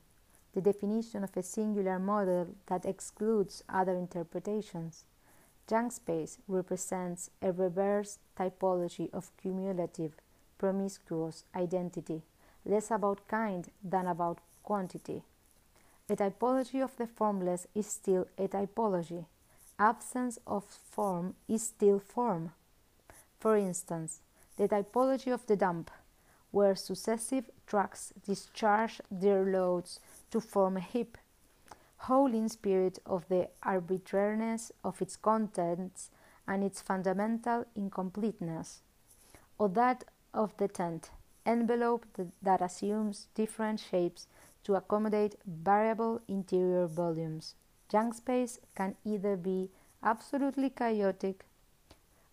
the 0.54 0.62
definition 0.62 1.24
of 1.24 1.36
a 1.36 1.44
singular 1.44 1.98
model 2.00 2.48
that 2.68 2.86
excludes 2.86 3.63
other 3.70 3.94
interpretations. 3.94 5.06
Junk 5.68 5.92
space 5.92 6.38
represents 6.48 7.30
a 7.42 7.51
reverse 7.51 8.20
typology 8.38 9.12
of 9.13 9.31
cumulative, 9.38 10.14
promiscuous 10.57 11.44
identity 11.55 12.22
less 12.66 12.92
about 12.92 13.28
kind 13.28 13.70
than 13.84 14.08
about 14.08 14.40
quantity. 14.64 15.22
A 16.10 16.16
typology 16.16 16.84
of 16.84 16.96
the 16.98 17.08
formless 17.08 17.68
is 17.74 17.88
still 17.88 18.28
a 18.38 18.48
typology. 18.48 19.25
Absence 19.80 20.40
of 20.46 20.64
form 20.64 21.36
is 21.48 21.64
still 21.64 22.00
form. 22.00 22.51
For 23.40 23.58
instance, 23.58 24.22
the 24.58 24.68
typology 24.68 25.34
of 25.34 25.46
the 25.48 25.56
dump, 25.56 25.92
where 26.51 26.75
successive 26.75 27.50
trucks 27.68 28.14
discharge 28.25 29.01
their 29.12 29.44
loads 29.44 30.00
to 30.32 30.40
form 30.40 30.78
a 30.78 30.80
heap, 30.80 31.18
whole 31.98 32.34
in 32.34 32.50
spirit 32.50 33.00
of 33.06 33.28
the 33.28 33.50
arbitrariness 33.64 34.72
of 34.84 35.01
its 35.01 35.16
contents 35.16 36.10
and 36.48 36.64
its 36.64 36.82
fundamental 36.82 37.66
incompleteness, 37.75 38.82
or 39.58 39.70
that 39.70 40.04
of 40.34 40.56
the 40.58 40.68
tent, 40.68 41.10
envelope 41.46 42.05
that 42.42 42.62
assumes 42.62 43.27
different 43.36 43.79
shapes 43.79 44.27
to 44.64 44.75
accommodate 44.75 45.36
variable 45.46 46.22
interior 46.27 46.88
volumes. 46.88 47.55
Junk 47.90 48.16
space 48.16 48.60
can 48.75 48.96
either 49.05 49.36
be 49.38 49.70
absolutely 50.03 50.70
chaotic 50.70 51.46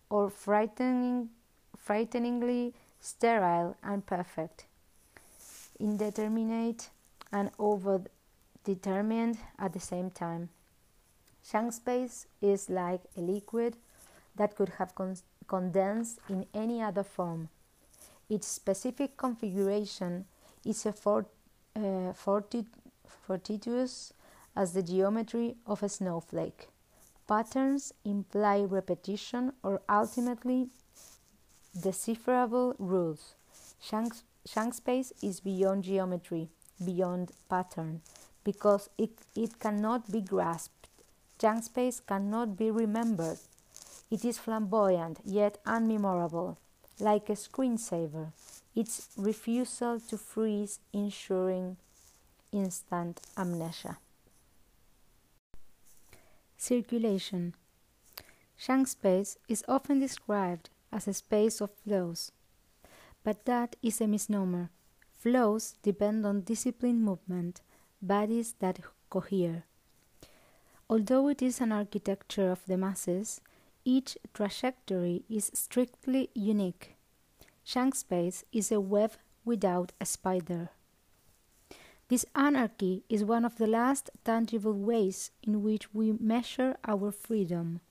or 0.09 0.29
frightening, 0.29 1.29
frighteningly 1.77 2.73
sterile 2.99 3.75
and 3.83 4.05
perfect, 4.05 4.65
indeterminate 5.79 6.89
and 7.31 7.51
overdetermined 7.57 9.37
at 9.59 9.73
the 9.73 9.79
same 9.79 10.09
time. 10.09 10.49
Junk 11.49 11.73
space 11.73 12.27
is 12.41 12.69
like 12.69 13.01
a 13.17 13.21
liquid 13.21 13.75
that 14.35 14.55
could 14.55 14.69
have 14.79 14.95
con- 14.95 15.17
condensed 15.47 16.19
in 16.29 16.45
any 16.53 16.81
other 16.81 17.03
form 17.03 17.49
its 18.29 18.47
specific 18.47 19.17
configuration 19.17 20.25
is 20.65 20.85
a 20.85 20.93
fort, 20.93 21.27
uh, 21.75 22.13
fortuitous 22.13 24.13
as 24.55 24.73
the 24.73 24.83
geometry 24.83 25.55
of 25.65 25.83
a 25.83 25.89
snowflake. 25.89 26.67
Patterns 27.27 27.93
imply 28.03 28.61
repetition 28.61 29.53
or 29.63 29.81
ultimately 29.89 30.69
decipherable 31.79 32.75
rules. 32.77 33.35
Chunk, 33.81 34.13
chunk 34.47 34.73
space 34.73 35.11
is 35.21 35.39
beyond 35.39 35.83
geometry, 35.83 36.49
beyond 36.83 37.31
pattern, 37.49 38.01
because 38.43 38.89
it, 38.97 39.11
it 39.35 39.59
cannot 39.59 40.11
be 40.11 40.21
grasped. 40.21 40.89
Junk 41.39 41.63
space 41.63 41.99
cannot 41.99 42.57
be 42.57 42.71
remembered. 42.71 43.39
It 44.11 44.23
is 44.23 44.37
flamboyant 44.37 45.19
yet 45.25 45.63
unmemorable 45.65 46.57
like 46.99 47.29
a 47.29 47.33
screensaver, 47.33 48.31
its 48.75 49.09
refusal 49.17 49.99
to 49.99 50.17
freeze 50.17 50.79
ensuring 50.91 51.77
instant 52.51 53.21
amnesia. 53.37 53.97
Circulation 56.57 57.55
Junk 58.57 58.87
space 58.87 59.37
is 59.49 59.65
often 59.67 59.99
described 59.99 60.69
as 60.91 61.07
a 61.07 61.13
space 61.13 61.59
of 61.59 61.71
flows, 61.83 62.31
but 63.23 63.45
that 63.45 63.75
is 63.81 63.99
a 63.99 64.07
misnomer. 64.07 64.69
Flows 65.19 65.75
depend 65.83 66.25
on 66.25 66.41
disciplined 66.41 67.03
movement, 67.03 67.61
bodies 68.01 68.55
that 68.59 68.79
cohere. 69.09 69.63
Although 70.89 71.29
it 71.29 71.41
is 71.41 71.59
an 71.59 71.71
architecture 71.71 72.51
of 72.51 72.65
the 72.67 72.77
masses, 72.77 73.41
each 73.85 74.17
trajectory 74.33 75.23
is 75.29 75.51
strictly 75.53 76.29
unique. 76.33 76.95
Junk 77.65 77.95
space 77.95 78.43
is 78.51 78.71
a 78.71 78.79
web 78.79 79.13
without 79.45 79.91
a 79.99 80.05
spider. 80.05 80.69
This 82.09 82.25
anarchy 82.35 83.03
is 83.09 83.23
one 83.23 83.45
of 83.45 83.57
the 83.57 83.67
last 83.67 84.09
tangible 84.23 84.73
ways 84.73 85.31
in 85.41 85.63
which 85.63 85.93
we 85.93 86.11
measure 86.11 86.77
our 86.85 87.11
freedom. 87.11 87.81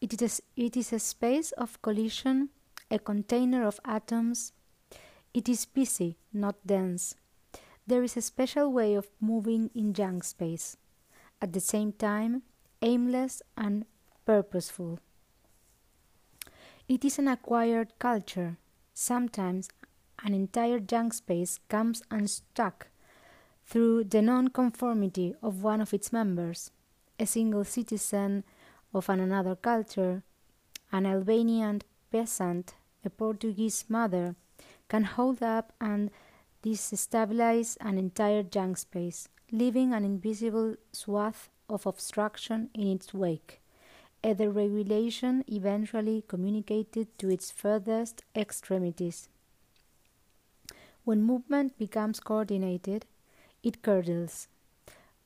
It 0.00 0.20
is, 0.20 0.42
it 0.56 0.76
is 0.76 0.92
a 0.92 0.98
space 0.98 1.52
of 1.52 1.80
collision, 1.80 2.50
a 2.90 2.98
container 2.98 3.66
of 3.66 3.80
atoms. 3.84 4.52
It 5.32 5.48
is 5.48 5.64
busy, 5.64 6.18
not 6.32 6.56
dense. 6.66 7.14
There 7.86 8.02
is 8.02 8.16
a 8.16 8.22
special 8.22 8.72
way 8.72 8.94
of 8.94 9.10
moving 9.20 9.70
in 9.74 9.94
junk 9.94 10.24
space, 10.24 10.76
at 11.40 11.52
the 11.52 11.60
same 11.60 11.92
time, 11.92 12.42
aimless 12.82 13.42
and 13.56 13.86
purposeful. 14.24 14.98
It 16.88 17.04
is 17.04 17.18
an 17.18 17.28
acquired 17.28 17.98
culture. 17.98 18.56
Sometimes 18.92 19.68
an 20.22 20.34
entire 20.34 20.78
junk 20.78 21.14
space 21.14 21.58
comes 21.68 22.02
unstuck 22.10 22.88
through 23.66 24.04
the 24.04 24.22
non-conformity 24.22 25.34
of 25.42 25.62
one 25.62 25.80
of 25.80 25.94
its 25.94 26.12
members, 26.12 26.70
a 27.18 27.26
single 27.26 27.64
citizen 27.64 28.44
of 28.92 29.08
an 29.08 29.20
another 29.20 29.56
culture, 29.56 30.22
an 30.92 31.06
Albanian 31.06 31.82
peasant, 32.12 32.74
a 33.04 33.10
Portuguese 33.10 33.84
mother, 33.88 34.36
can 34.88 35.04
hold 35.04 35.42
up 35.42 35.72
and 35.80 36.10
destabilize 36.62 37.76
an 37.80 37.98
entire 37.98 38.42
junk 38.42 38.78
space, 38.78 39.28
leaving 39.50 39.92
an 39.92 40.04
invisible 40.04 40.76
swath 40.92 41.50
of 41.68 41.86
obstruction 41.86 42.70
in 42.74 42.88
its 42.88 43.12
wake. 43.12 43.60
The 44.32 44.48
regulation 44.48 45.44
eventually 45.48 46.24
communicated 46.26 47.18
to 47.18 47.28
its 47.28 47.50
furthest 47.50 48.24
extremities. 48.34 49.28
When 51.04 51.22
movement 51.22 51.76
becomes 51.76 52.20
coordinated, 52.20 53.04
it 53.62 53.82
curdles. 53.82 54.48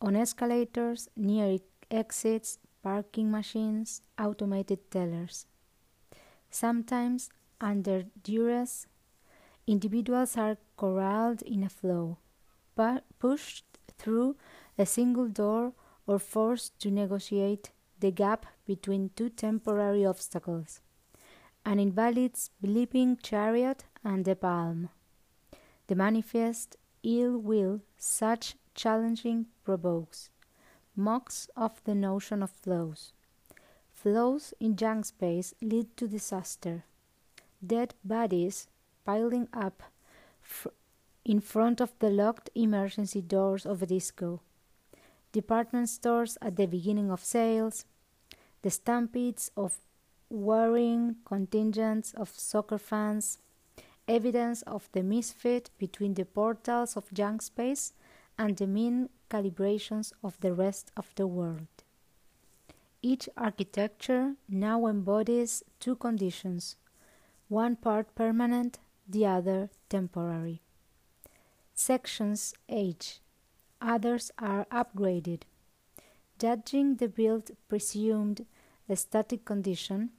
On 0.00 0.16
escalators, 0.16 1.08
near 1.16 1.58
exits, 1.90 2.58
parking 2.82 3.30
machines, 3.30 4.02
automated 4.18 4.90
tellers. 4.90 5.46
Sometimes, 6.50 7.30
under 7.60 8.06
duress, 8.22 8.86
individuals 9.66 10.36
are 10.36 10.56
corralled 10.76 11.42
in 11.42 11.62
a 11.62 11.68
flow, 11.68 12.18
pu- 12.74 13.02
pushed 13.20 13.64
through 13.96 14.36
a 14.76 14.86
single 14.86 15.28
door, 15.28 15.72
or 16.06 16.18
forced 16.18 16.78
to 16.80 16.90
negotiate 16.90 17.70
the 18.00 18.10
gap 18.10 18.46
between 18.68 19.10
two 19.16 19.30
temporary 19.30 20.04
obstacles 20.06 20.80
an 21.64 21.78
invalid's 21.80 22.50
bleeping 22.64 23.20
chariot 23.20 23.84
and 24.04 24.24
the 24.24 24.36
palm. 24.36 24.88
The 25.88 25.96
manifest 25.96 26.76
ill 27.02 27.36
will 27.38 27.80
such 27.98 28.54
challenging 28.74 29.46
provokes 29.64 30.30
mocks 30.98 31.48
of 31.56 31.82
the 31.84 31.94
notion 31.94 32.42
of 32.42 32.50
flows. 32.50 33.12
Flows 33.92 34.52
in 34.58 34.76
junk 34.76 35.04
space 35.04 35.54
lead 35.62 35.96
to 35.96 36.08
disaster. 36.08 36.84
Dead 37.64 37.94
bodies 38.04 38.66
piling 39.04 39.48
up 39.52 39.82
fr- 40.40 40.74
in 41.24 41.40
front 41.40 41.80
of 41.80 41.92
the 42.00 42.10
locked 42.10 42.50
emergency 42.54 43.22
doors 43.22 43.64
of 43.64 43.82
a 43.82 43.86
disco. 43.86 44.40
Department 45.32 45.88
stores 45.88 46.36
at 46.42 46.56
the 46.56 46.66
beginning 46.66 47.10
of 47.10 47.24
sales, 47.24 47.84
the 48.62 48.70
stampedes 48.70 49.50
of 49.56 49.78
worrying 50.30 51.16
contingents 51.24 52.12
of 52.14 52.28
soccer 52.28 52.78
fans, 52.78 53.38
evidence 54.06 54.62
of 54.62 54.88
the 54.92 55.02
misfit 55.02 55.70
between 55.78 56.14
the 56.14 56.24
portals 56.24 56.96
of 56.96 57.12
junk 57.12 57.42
space 57.42 57.92
and 58.38 58.56
the 58.56 58.66
mean 58.66 59.08
calibrations 59.30 60.12
of 60.22 60.38
the 60.40 60.52
rest 60.52 60.90
of 60.96 61.14
the 61.16 61.26
world. 61.26 61.66
Each 63.02 63.28
architecture 63.36 64.34
now 64.48 64.86
embodies 64.86 65.62
two 65.78 65.96
conditions 65.96 66.76
one 67.48 67.76
part 67.76 68.14
permanent, 68.14 68.78
the 69.08 69.24
other 69.24 69.70
temporary. 69.88 70.60
Sections 71.74 72.54
age, 72.68 73.20
others 73.80 74.30
are 74.38 74.66
upgraded. 74.70 75.42
Judging 76.38 76.94
the 76.96 77.08
build 77.08 77.50
presumed 77.68 78.46
static 78.94 79.44
condition, 79.44 80.10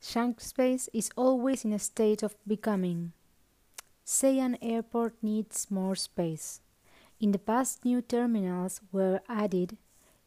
junk 0.00 0.40
space 0.40 0.88
is 0.94 1.10
always 1.14 1.64
in 1.66 1.74
a 1.74 1.78
state 1.78 2.22
of 2.22 2.36
becoming. 2.46 3.12
Say 4.02 4.38
an 4.38 4.56
airport 4.62 5.22
needs 5.22 5.70
more 5.70 5.94
space. 5.94 6.60
In 7.20 7.32
the 7.32 7.38
past, 7.38 7.84
new 7.84 8.00
terminals 8.00 8.80
were 8.92 9.20
added, 9.28 9.76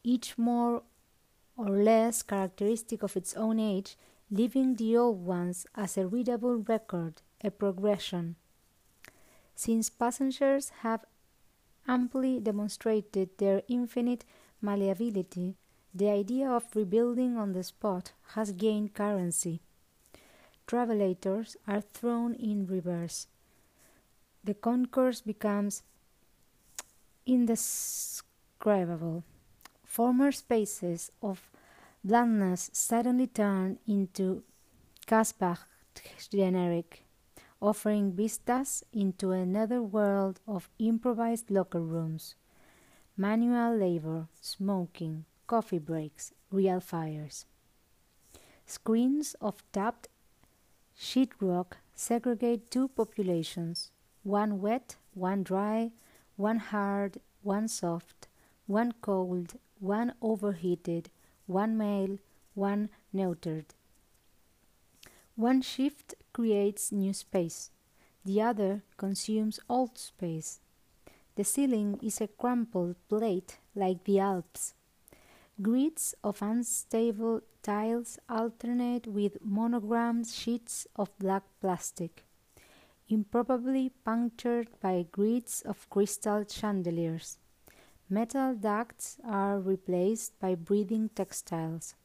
each 0.03 0.37
more 0.37 0.83
or 1.57 1.69
less 1.69 2.21
characteristic 2.21 3.01
of 3.01 3.17
its 3.17 3.33
own 3.33 3.59
age, 3.59 3.97
leaving 4.29 4.75
the 4.75 4.95
old 4.95 5.25
ones 5.25 5.65
as 5.73 5.97
a 5.97 6.05
readable 6.05 6.57
record, 6.57 7.21
a 7.43 7.49
progression. 7.49 8.35
Since 9.55 9.89
passengers 9.89 10.69
have 10.81 11.03
amply 11.89 12.39
demonstrated 12.39 13.29
their 13.39 13.63
infinite 13.67 14.23
malleability, 14.61 15.55
the 15.93 16.09
idea 16.09 16.47
of 16.47 16.75
rebuilding 16.75 17.35
on 17.35 17.53
the 17.53 17.63
spot 17.63 18.11
has 18.35 18.51
gained 18.51 18.93
currency. 18.93 19.59
Travelators 20.67 21.57
are 21.67 21.81
thrown 21.81 22.35
in 22.35 22.67
reverse. 22.67 23.25
The 24.43 24.53
concourse 24.53 25.21
becomes 25.21 25.81
indescribable. 27.25 29.23
Former 29.83 30.31
spaces 30.31 31.11
of 31.23 31.49
blandness 32.03 32.69
suddenly 32.71 33.25
turn 33.25 33.79
into 33.87 34.43
Kasbah 35.07 35.57
generic, 36.31 37.03
offering 37.61 38.13
vistas 38.13 38.83
into 38.93 39.31
another 39.31 39.81
world 39.81 40.39
of 40.47 40.69
improvised 40.79 41.51
locker 41.51 41.81
rooms, 41.81 42.35
manual 43.17 43.75
labor, 43.75 44.27
smoking, 44.39 45.25
coffee 45.47 45.79
breaks, 45.79 46.31
real 46.51 46.79
fires. 46.79 47.45
Screens 48.65 49.35
of 49.41 49.63
tapped 49.71 50.07
sheetrock 50.97 51.73
segregate 51.95 52.71
two 52.71 52.87
populations, 52.87 53.91
one 54.23 54.61
wet, 54.61 54.95
one 55.13 55.43
dry, 55.43 55.91
one 56.35 56.59
hard, 56.59 57.19
one 57.41 57.67
soft, 57.67 58.27
one 58.67 58.93
cold, 59.01 59.55
one 59.79 60.13
overheated, 60.21 61.09
one 61.45 61.77
male, 61.77 62.17
one 62.53 62.89
neutered. 63.13 63.65
One 65.39 65.61
shift 65.61 66.15
creates 66.33 66.91
new 66.91 67.13
space, 67.13 67.71
the 68.25 68.41
other 68.41 68.83
consumes 68.97 69.57
old 69.69 69.97
space. 69.97 70.59
The 71.35 71.45
ceiling 71.45 71.97
is 72.03 72.19
a 72.19 72.27
crumpled 72.27 72.97
plate 73.07 73.57
like 73.73 74.03
the 74.03 74.19
Alps. 74.19 74.73
Grids 75.61 76.13
of 76.25 76.41
unstable 76.41 77.39
tiles 77.63 78.19
alternate 78.27 79.07
with 79.07 79.37
monogrammed 79.41 80.27
sheets 80.27 80.85
of 80.97 81.17
black 81.19 81.43
plastic, 81.61 82.25
improbably 83.07 83.93
punctured 84.03 84.67
by 84.81 85.05
grids 85.09 85.61
of 85.61 85.89
crystal 85.89 86.43
chandeliers. 86.49 87.37
Metal 88.09 88.55
ducts 88.55 89.15
are 89.23 89.57
replaced 89.57 90.37
by 90.41 90.55
breathing 90.55 91.07
textiles. 91.15 91.95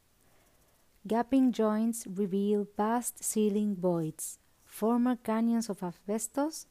Gapping 1.07 1.53
joints 1.53 2.07
reveal 2.07 2.67
vast 2.79 3.23
ceiling 3.23 3.77
voids, 3.77 4.39
former 4.65 5.17
canyons 5.17 5.69
of 5.69 5.83
asbestos, 5.83 6.67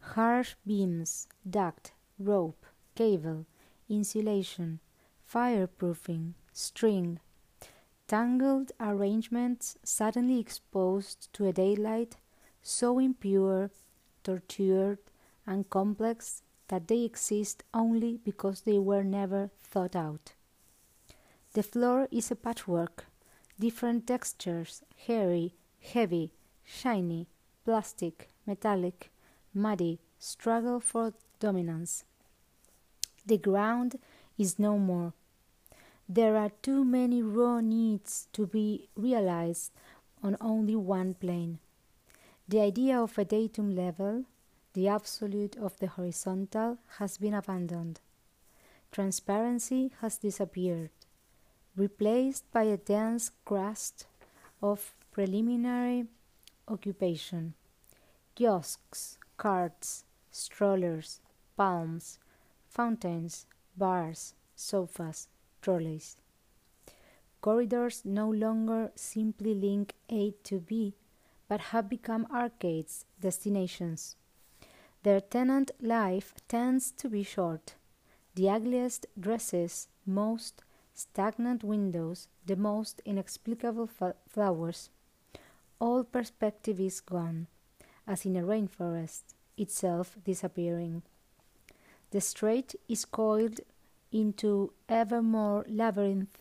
harsh 0.00 0.54
beams, 0.66 1.28
duct, 1.48 1.92
rope, 2.18 2.66
cable, 2.94 3.46
insulation, 3.88 4.80
fireproofing, 5.26 6.34
string, 6.52 7.20
tangled 8.06 8.70
arrangements 8.78 9.78
suddenly 9.82 10.38
exposed 10.38 11.32
to 11.32 11.46
a 11.46 11.54
daylight 11.54 12.16
so 12.60 12.98
impure, 12.98 13.70
tortured, 14.22 14.98
and 15.46 15.70
complex 15.70 16.42
that 16.68 16.86
they 16.86 17.00
exist 17.00 17.64
only 17.72 18.18
because 18.18 18.60
they 18.60 18.78
were 18.78 19.02
never 19.02 19.50
thought 19.58 19.96
out. 19.96 20.34
The 21.54 21.62
floor 21.62 22.08
is 22.10 22.30
a 22.30 22.36
patchwork, 22.36 23.06
different 23.62 24.08
textures, 24.08 24.82
hairy, 25.06 25.54
heavy, 25.80 26.32
shiny, 26.64 27.28
plastic, 27.64 28.28
metallic, 28.44 29.12
muddy, 29.54 30.00
struggle 30.18 30.80
for 30.80 31.14
dominance. 31.38 32.02
The 33.24 33.38
ground 33.38 34.00
is 34.36 34.58
no 34.58 34.78
more. 34.78 35.12
There 36.08 36.36
are 36.36 36.50
too 36.60 36.84
many 36.84 37.22
raw 37.22 37.60
needs 37.60 38.26
to 38.32 38.48
be 38.48 38.88
realized 38.96 39.70
on 40.24 40.36
only 40.40 40.74
one 40.74 41.14
plane. 41.14 41.60
The 42.48 42.62
idea 42.62 42.98
of 43.00 43.16
a 43.16 43.24
datum 43.24 43.76
level, 43.76 44.24
the 44.72 44.88
absolute 44.88 45.56
of 45.56 45.78
the 45.78 45.86
horizontal, 45.86 46.78
has 46.98 47.16
been 47.16 47.34
abandoned. 47.34 48.00
Transparency 48.90 49.92
has 50.00 50.18
disappeared, 50.18 50.90
replaced 51.76 52.50
by 52.52 52.64
a 52.64 52.76
dense 52.76 53.30
crust 53.44 54.06
of 54.62 54.94
preliminary 55.10 56.06
occupation. 56.68 57.54
Kiosks, 58.34 59.18
carts, 59.36 60.04
strollers, 60.30 61.20
palms, 61.56 62.18
fountains, 62.68 63.46
bars, 63.76 64.34
sofas, 64.54 65.28
trolleys. 65.60 66.16
Corridors 67.40 68.02
no 68.04 68.30
longer 68.30 68.92
simply 68.94 69.54
link 69.54 69.94
A 70.08 70.32
to 70.44 70.60
B, 70.60 70.94
but 71.48 71.60
have 71.72 71.88
become 71.88 72.26
arcades, 72.32 73.04
destinations. 73.20 74.16
Their 75.02 75.20
tenant 75.20 75.72
life 75.80 76.34
tends 76.46 76.92
to 76.92 77.08
be 77.08 77.24
short. 77.24 77.74
The 78.36 78.48
ugliest 78.48 79.06
dresses, 79.18 79.88
most 80.06 80.62
stagnant 80.94 81.64
windows, 81.64 82.28
the 82.46 82.56
most 82.56 83.00
inexplicable 83.04 83.88
flowers. 84.28 84.90
All 85.78 86.04
perspective 86.04 86.78
is 86.80 87.00
gone, 87.00 87.46
as 88.06 88.24
in 88.24 88.36
a 88.36 88.42
rainforest, 88.42 89.22
itself 89.56 90.16
disappearing. 90.24 91.02
The 92.10 92.20
strait 92.20 92.74
is 92.88 93.04
coiled 93.04 93.60
into 94.10 94.72
ever 94.88 95.22
more 95.22 95.64
labyrinth 95.68 96.38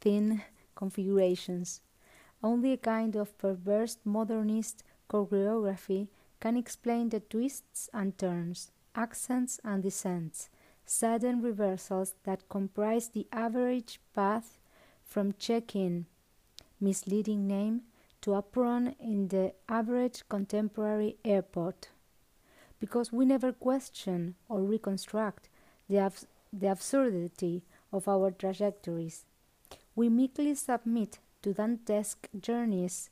thin 0.00 0.42
configurations. 0.74 1.80
Only 2.42 2.72
a 2.72 2.76
kind 2.78 3.16
of 3.16 3.36
perverse 3.38 3.98
modernist 4.04 4.82
choreography 5.08 6.08
can 6.40 6.56
explain 6.56 7.10
the 7.10 7.20
twists 7.20 7.90
and 7.92 8.16
turns, 8.16 8.72
accents 8.94 9.60
and 9.62 9.82
descents, 9.82 10.48
sudden 10.90 11.40
reversals 11.40 12.16
that 12.24 12.48
comprise 12.48 13.08
the 13.10 13.28
average 13.32 14.00
path 14.12 14.58
from 15.04 15.32
check-in, 15.38 16.06
misleading 16.80 17.46
name, 17.46 17.82
to 18.20 18.36
apron 18.36 18.96
in 18.98 19.28
the 19.28 19.52
average 19.68 20.24
contemporary 20.28 21.16
airport. 21.24 21.90
Because 22.80 23.12
we 23.12 23.24
never 23.24 23.52
question 23.52 24.34
or 24.48 24.62
reconstruct 24.62 25.48
the, 25.88 25.98
abs- 25.98 26.26
the 26.52 26.66
absurdity 26.66 27.62
of 27.92 28.08
our 28.08 28.32
trajectories. 28.32 29.26
We 29.94 30.08
meekly 30.08 30.56
submit 30.56 31.20
to 31.42 31.54
Dantesque 31.54 32.28
journeys 32.38 33.10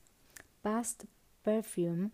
past 0.64 1.04
perfume, 1.44 2.10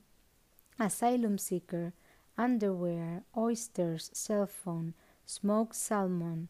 asylum 0.79 1.38
seeker, 1.38 1.94
underwear, 2.37 3.22
oysters, 3.35 4.11
cell 4.12 4.46
phone, 4.46 4.92
smoked 5.26 5.74
salmon, 5.74 6.48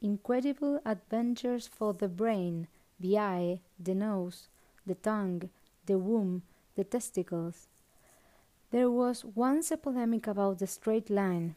incredible 0.00 0.80
adventures 0.84 1.66
for 1.66 1.94
the 1.94 2.08
brain, 2.08 2.68
the 2.98 3.18
eye, 3.18 3.60
the 3.78 3.94
nose, 3.94 4.48
the 4.86 4.94
tongue, 4.94 5.48
the 5.86 5.98
womb, 5.98 6.42
the 6.74 6.84
testicles. 6.84 7.68
There 8.70 8.90
was 8.90 9.24
once 9.24 9.70
a 9.70 9.76
polemic 9.76 10.26
about 10.26 10.58
the 10.58 10.66
straight 10.66 11.08
line. 11.08 11.54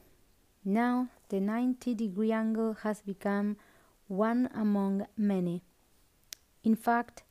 Now 0.63 1.09
the 1.29 1.39
90 1.39 1.95
degree 1.95 2.31
angle 2.31 2.73
has 2.83 3.01
become 3.01 3.57
one 4.07 4.49
among 4.53 5.07
many. 5.17 5.63
In 6.63 6.75
fact, 6.75 7.23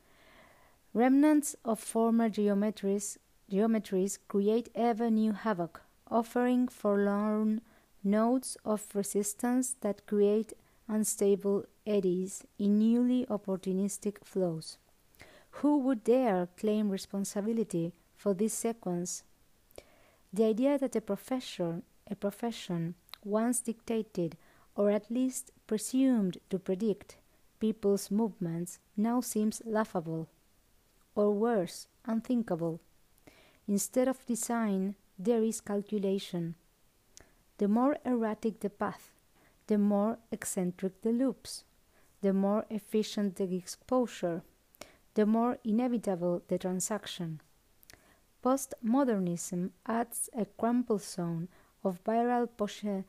remnants 0.93 1.55
of 1.63 1.79
former 1.79 2.29
geometries, 2.29 3.17
geometries 3.51 4.17
create 4.27 4.69
ever 4.75 5.09
new 5.09 5.33
havoc, 5.33 5.81
offering 6.09 6.67
forlorn 6.67 7.61
nodes 8.03 8.57
of 8.65 8.85
resistance 8.93 9.75
that 9.81 10.05
create 10.07 10.53
unstable 10.87 11.65
eddies 11.85 12.43
in 12.57 12.79
newly 12.79 13.25
opportunistic 13.25 14.23
flows. 14.23 14.77
Who 15.51 15.77
would 15.79 16.03
dare 16.03 16.47
claim 16.57 16.89
responsibility 16.89 17.93
for 18.15 18.33
this 18.33 18.53
sequence? 18.53 19.23
The 20.31 20.45
idea 20.45 20.77
that 20.77 20.95
a 20.95 21.01
profession, 21.01 21.83
a 22.09 22.15
profession 22.15 22.95
once 23.23 23.61
dictated 23.61 24.37
or 24.75 24.89
at 24.89 25.11
least 25.11 25.51
presumed 25.67 26.37
to 26.49 26.57
predict 26.57 27.17
people's 27.59 28.09
movements 28.09 28.79
now 28.95 29.19
seems 29.21 29.61
laughable, 29.65 30.29
or 31.15 31.31
worse, 31.31 31.87
unthinkable. 32.05 32.79
Instead 33.67 34.07
of 34.07 34.25
design, 34.25 34.95
there 35.17 35.43
is 35.43 35.59
calculation. 35.59 36.55
The 37.59 37.67
more 37.67 37.97
erratic 38.05 38.61
the 38.61 38.69
path, 38.69 39.11
the 39.67 39.77
more 39.77 40.17
eccentric 40.31 41.01
the 41.01 41.11
loops, 41.11 41.65
the 42.21 42.31
more 42.31 42.65
efficient 42.69 43.35
the 43.35 43.53
exposure, 43.53 44.43
the 45.13 45.25
more 45.25 45.57
inevitable 45.65 46.41
the 46.47 46.57
transaction. 46.57 47.41
Postmodernism 48.41 49.71
adds 49.85 50.29
a 50.33 50.45
crumple 50.45 50.99
zone 50.99 51.49
of 51.83 52.01
viral 52.05 52.47
poche 52.47 53.03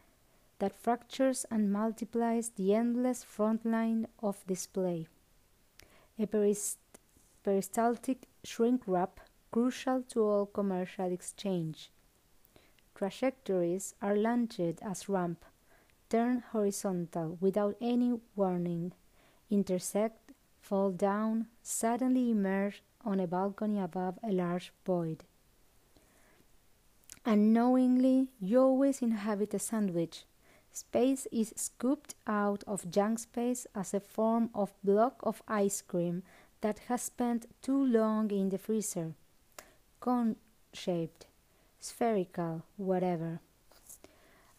that 0.59 0.75
fractures 0.75 1.47
and 1.49 1.73
multiplies 1.73 2.51
the 2.51 2.75
endless 2.75 3.23
front 3.23 3.65
line 3.65 4.09
of 4.21 4.45
display. 4.49 5.07
A 6.19 6.27
perist- 6.27 6.99
peristaltic 7.45 8.27
shrink 8.43 8.83
wrap 8.89 9.21
crucial 9.53 10.03
to 10.09 10.23
all 10.25 10.47
commercial 10.47 11.13
exchange. 11.13 11.93
Trajectories 13.01 13.95
are 14.03 14.15
launched 14.15 14.83
as 14.83 15.09
ramp, 15.09 15.47
turn 16.11 16.45
horizontal 16.53 17.39
without 17.41 17.75
any 17.81 18.21
warning, 18.37 18.93
intersect, 19.49 20.33
fall 20.61 20.91
down, 20.91 21.47
suddenly 21.63 22.31
emerge 22.31 22.83
on 23.03 23.19
a 23.19 23.27
balcony 23.27 23.81
above 23.81 24.19
a 24.23 24.31
large 24.31 24.71
void. 24.85 25.25
Unknowingly, 27.25 28.29
you 28.39 28.61
always 28.61 29.01
inhabit 29.01 29.55
a 29.55 29.59
sandwich. 29.59 30.27
Space 30.71 31.27
is 31.33 31.55
scooped 31.57 32.15
out 32.27 32.63
of 32.67 32.91
junk 32.91 33.21
space 33.21 33.67
as 33.75 33.95
a 33.95 34.01
form 34.01 34.51
of 34.55 34.75
block 34.85 35.21
of 35.23 35.43
ice 35.49 35.81
cream 35.81 36.23
that 36.61 36.81
has 36.81 37.01
spent 37.01 37.47
too 37.63 37.83
long 37.83 38.31
in 38.31 38.51
the 38.51 38.59
freezer. 38.59 39.15
Cone 40.01 40.37
shaped, 40.75 41.29
spherical, 41.81 42.63
whatever. 42.77 43.41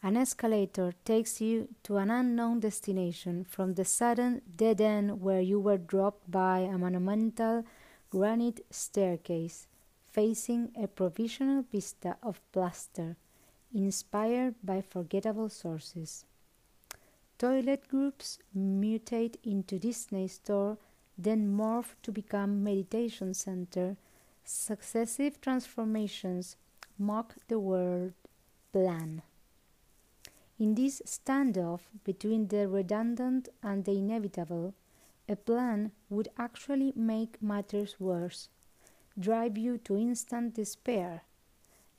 An 0.03 0.17
escalator 0.17 0.93
takes 1.05 1.39
you 1.39 1.69
to 1.83 1.97
an 1.97 2.09
unknown 2.09 2.59
destination 2.59 3.45
from 3.45 3.75
the 3.75 3.85
sudden 3.85 4.41
dead 4.55 4.81
end 4.81 5.21
where 5.21 5.41
you 5.41 5.59
were 5.59 5.77
dropped 5.77 6.29
by 6.29 6.59
a 6.59 6.77
monumental 6.77 7.63
granite 8.09 8.65
staircase 8.71 9.67
facing 10.11 10.71
a 10.75 10.87
provisional 10.87 11.63
vista 11.71 12.17
of 12.23 12.41
plaster 12.51 13.15
inspired 13.73 14.55
by 14.63 14.81
forgettable 14.81 15.49
sources. 15.49 16.25
Toilet 17.37 17.87
groups 17.87 18.39
mutate 18.55 19.37
into 19.43 19.79
Disney 19.79 20.27
store, 20.27 20.77
then 21.17 21.55
morph 21.55 21.95
to 22.03 22.11
become 22.11 22.63
meditation 22.63 23.33
center. 23.33 23.97
Successive 24.43 25.39
transformations 25.39 26.57
mock 26.97 27.35
the 27.47 27.59
word 27.59 28.13
plan. 28.71 29.21
In 30.59 30.75
this 30.75 31.01
standoff 31.05 31.81
between 32.03 32.47
the 32.47 32.67
redundant 32.67 33.49
and 33.63 33.83
the 33.83 33.93
inevitable, 33.93 34.73
a 35.27 35.35
plan 35.35 35.91
would 36.09 36.29
actually 36.37 36.93
make 36.95 37.41
matters 37.41 37.99
worse, 37.99 38.49
drive 39.19 39.57
you 39.57 39.77
to 39.79 39.97
instant 39.97 40.53
despair. 40.53 41.23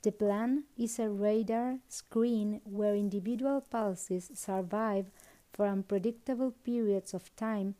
The 0.01 0.11
plan 0.11 0.65
is 0.77 0.99
a 0.99 1.09
radar 1.09 1.79
screen 1.87 2.61
where 2.63 2.95
individual 2.95 3.61
pulses 3.61 4.31
survive 4.33 5.11
for 5.51 5.65
unpredictable 5.65 6.51
periods 6.51 7.13
of 7.13 7.35
time 7.35 7.75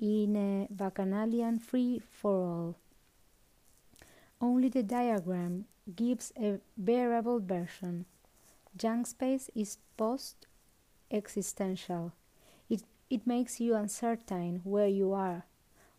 in 0.00 0.36
a 0.36 0.66
bacchanalian 0.70 1.58
free 1.58 2.00
for 2.10 2.44
all. 2.44 2.76
Only 4.40 4.68
the 4.68 4.82
diagram 4.82 5.66
gives 5.94 6.32
a 6.40 6.58
bearable 6.76 7.40
version. 7.40 8.06
Junk 8.76 9.06
space 9.06 9.50
is 9.54 9.78
post 9.96 10.46
existential. 11.10 12.12
It, 12.68 12.82
it 13.10 13.26
makes 13.26 13.60
you 13.60 13.74
uncertain 13.74 14.60
where 14.64 14.88
you 14.88 15.12
are, 15.12 15.44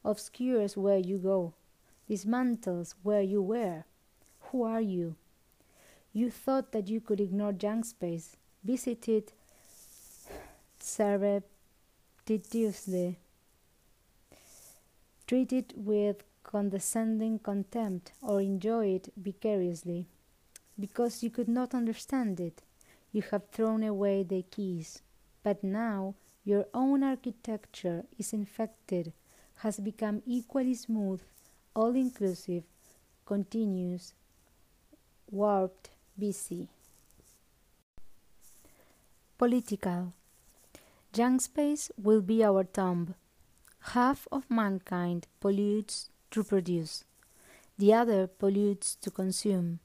obscures 0.04 0.76
where 0.76 0.98
you 0.98 1.18
go, 1.18 1.54
dismantles 2.10 2.96
where 3.04 3.22
you 3.22 3.42
were. 3.42 3.86
Who 4.52 4.64
are 4.64 4.82
you? 4.82 5.16
You 6.14 6.32
thought 6.32 6.72
that 6.72 6.90
you 6.90 7.02
could 7.02 7.20
ignore 7.20 7.54
junk 7.54 7.86
space, 7.86 8.38
visit 8.64 9.08
it 9.08 9.34
surreptitiously, 10.80 13.20
treat 15.28 15.52
it 15.52 15.74
with 15.76 16.24
condescending 16.46 17.40
contempt, 17.40 18.12
or 18.22 18.40
enjoy 18.40 18.88
it 18.88 19.12
vicariously. 19.18 20.08
Because 20.80 21.24
you 21.24 21.30
could 21.30 21.50
not 21.50 21.74
understand 21.74 22.40
it, 22.40 22.62
you 23.12 23.24
have 23.32 23.50
thrown 23.50 23.84
away 23.84 24.24
the 24.24 24.44
keys. 24.44 25.02
But 25.44 25.64
now 25.64 26.16
your 26.44 26.66
own 26.74 27.04
architecture 27.04 28.06
is 28.18 28.34
infected, 28.34 29.14
has 29.58 29.80
become 29.80 30.22
equally 30.26 30.76
smooth, 30.76 31.22
all 31.76 31.96
inclusive, 31.96 32.64
continuous, 33.26 34.14
warped, 35.30 35.90
busy. 36.18 36.70
Political. 39.38 40.14
Junk 41.12 41.42
space 41.42 41.92
will 42.02 42.22
be 42.22 42.44
our 42.44 42.64
tomb. 42.64 43.16
Half 43.94 44.28
of 44.32 44.50
mankind 44.50 45.28
pollutes 45.40 46.10
to 46.36 46.44
produce, 46.44 47.06
the 47.78 47.94
other 47.94 48.28
pollutes 48.28 48.96
to 48.96 49.10
consume. 49.10 49.80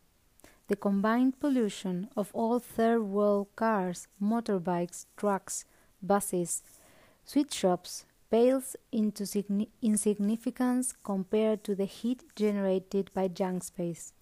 The 0.67 0.75
combined 0.75 1.39
pollution 1.39 2.09
of 2.17 2.31
all 2.35 2.59
third 2.59 3.03
world 3.03 3.47
cars, 3.55 4.09
motorbikes, 4.21 5.07
trucks, 5.17 5.65
buses, 6.03 6.63
sweatshops 7.25 8.05
pales 8.31 8.75
into 8.91 9.25
insignificance 9.81 10.93
compared 11.05 11.63
to 11.65 11.77
the 11.77 11.85
heat 11.85 12.25
generated 12.35 13.11
by 13.15 13.29
junk 13.29 13.63
space. 13.63 14.13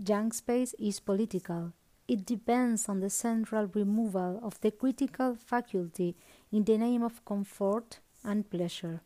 Junk 0.00 0.34
space 0.34 0.74
is 0.78 1.00
political. 1.00 1.72
It 2.06 2.26
depends 2.26 2.88
on 2.88 3.00
the 3.00 3.10
central 3.10 3.66
removal 3.66 4.40
of 4.42 4.60
the 4.60 4.70
critical 4.70 5.34
faculty 5.34 6.16
in 6.52 6.62
the 6.64 6.78
name 6.78 7.02
of 7.02 7.24
comfort 7.24 7.98
and 8.24 8.48
pleasure. 8.48 9.00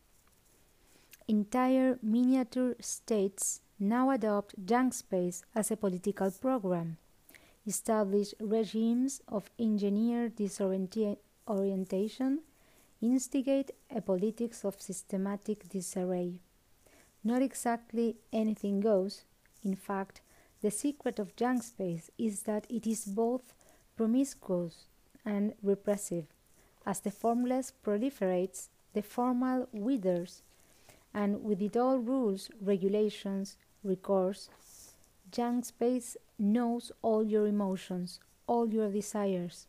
Entire 1.27 1.99
miniature 2.03 2.75
states 2.81 3.63
now 3.79 4.11
adopt 4.11 4.67
junk 4.67 4.93
space 4.93 5.43
as 5.55 5.71
a 5.71 5.77
political 5.77 6.31
program, 6.31 6.99
establish 7.67 8.35
regimes 8.39 9.23
of 9.27 9.51
engineered 9.59 10.37
disorientation, 10.37 12.41
instigate 13.01 13.71
a 13.91 14.03
politics 14.03 14.67
of 14.67 14.83
systematic 14.83 15.67
disarray. 15.71 16.41
Not 17.25 17.41
exactly 17.41 18.17
anything 18.31 18.81
goes. 18.81 19.25
In 19.65 19.77
fact, 19.77 20.21
the 20.61 20.71
secret 20.71 21.19
of 21.19 21.37
junk 21.37 21.63
space 21.63 22.11
is 22.19 22.43
that 22.43 22.67
it 22.69 22.87
is 22.87 23.07
both 23.07 23.55
promiscuous 23.97 24.89
and 25.25 25.55
repressive. 25.63 26.27
As 26.85 27.01
the 27.01 27.11
formless 27.11 27.73
proliferates, 27.83 28.69
the 28.93 29.01
formal 29.01 29.69
withers, 29.73 30.43
and 31.14 31.44
with 31.44 31.62
it 31.62 31.77
all 31.77 31.98
rules, 31.98 32.50
regulations, 32.61 33.57
recourse, 33.83 34.48
junk 35.31 35.64
space 35.64 36.16
knows 36.38 36.90
all 37.03 37.22
your 37.22 37.46
emotions, 37.46 38.20
all 38.46 38.68
your 38.68 38.90
desires. 38.90 39.66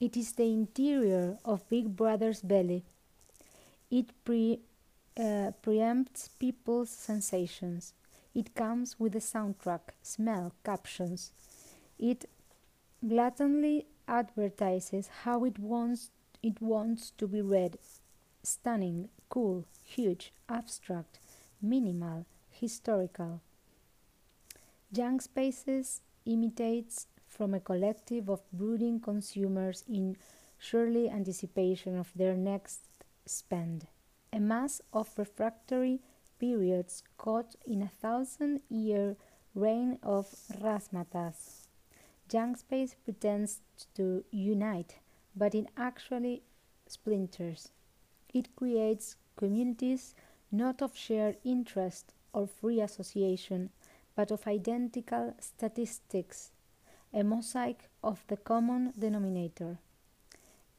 It 0.00 0.16
is 0.16 0.32
the 0.32 0.44
interior 0.44 1.38
of 1.44 1.68
Big 1.68 1.96
Brother's 1.96 2.42
belly. 2.42 2.84
It 3.90 4.06
pre, 4.24 4.60
uh, 5.16 5.52
preempts 5.62 6.28
people's 6.38 6.90
sensations. 6.90 7.94
It 8.34 8.54
comes 8.54 8.96
with 8.98 9.14
a 9.16 9.20
soundtrack, 9.20 9.94
smell, 10.02 10.52
captions. 10.64 11.32
It 11.98 12.28
blatantly 13.02 13.86
advertises 14.08 15.08
how 15.24 15.44
it 15.44 15.58
wants 15.58 16.10
it 16.42 16.60
wants 16.60 17.10
to 17.18 17.26
be 17.26 17.40
read. 17.40 17.78
Stunning, 18.42 19.08
cool, 19.28 19.64
huge, 19.84 20.32
abstract, 20.48 21.18
minimal, 21.60 22.26
historical. 22.50 23.40
Junk 24.92 25.22
Spaces 25.22 26.00
imitates 26.24 27.06
from 27.26 27.54
a 27.54 27.60
collective 27.60 28.28
of 28.28 28.50
brooding 28.52 29.00
consumers 29.00 29.84
in 29.88 30.16
surely 30.58 31.10
anticipation 31.10 31.98
of 31.98 32.12
their 32.14 32.34
next 32.34 32.88
spend. 33.26 33.86
A 34.32 34.40
mass 34.40 34.80
of 34.92 35.10
refractory 35.18 36.00
periods 36.38 37.02
caught 37.18 37.54
in 37.66 37.82
a 37.82 37.88
thousand 37.88 38.60
year 38.68 39.16
reign 39.54 39.98
of 40.02 40.26
rasmatas. 40.60 41.66
Junk 42.28 42.58
space 42.58 42.94
pretends 43.04 43.60
to 43.94 44.24
unite, 44.30 44.98
but 45.34 45.54
it 45.54 45.66
actually 45.76 46.42
splinters. 46.86 47.70
It 48.36 48.54
creates 48.54 49.16
communities 49.34 50.14
not 50.52 50.82
of 50.82 50.94
shared 50.94 51.38
interest 51.42 52.12
or 52.34 52.46
free 52.46 52.82
association, 52.82 53.70
but 54.14 54.30
of 54.30 54.46
identical 54.46 55.32
statistics, 55.40 56.50
a 57.14 57.24
mosaic 57.24 57.88
of 58.04 58.22
the 58.28 58.36
common 58.36 58.92
denominator. 58.98 59.78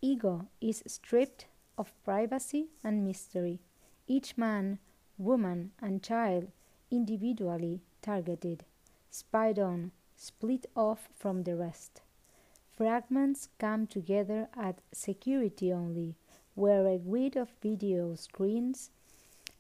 Ego 0.02 0.46
is 0.62 0.84
stripped 0.86 1.48
of 1.80 1.96
privacy 2.04 2.68
and 2.84 3.04
mystery, 3.04 3.60
each 4.06 4.38
man, 4.38 4.78
woman, 5.18 5.72
and 5.82 6.04
child 6.04 6.52
individually 6.92 7.82
targeted, 8.04 8.66
spied 9.10 9.58
on, 9.58 9.92
split 10.16 10.68
off 10.76 11.10
from 11.18 11.42
the 11.42 11.56
rest. 11.56 12.02
Fragments 12.76 13.50
come 13.58 13.88
together 13.88 14.48
at 14.56 14.78
security 14.92 15.74
only, 15.74 16.14
where 16.58 16.88
a 16.88 16.98
grid 16.98 17.38
of 17.38 17.50
video 17.62 18.16
screens 18.16 18.90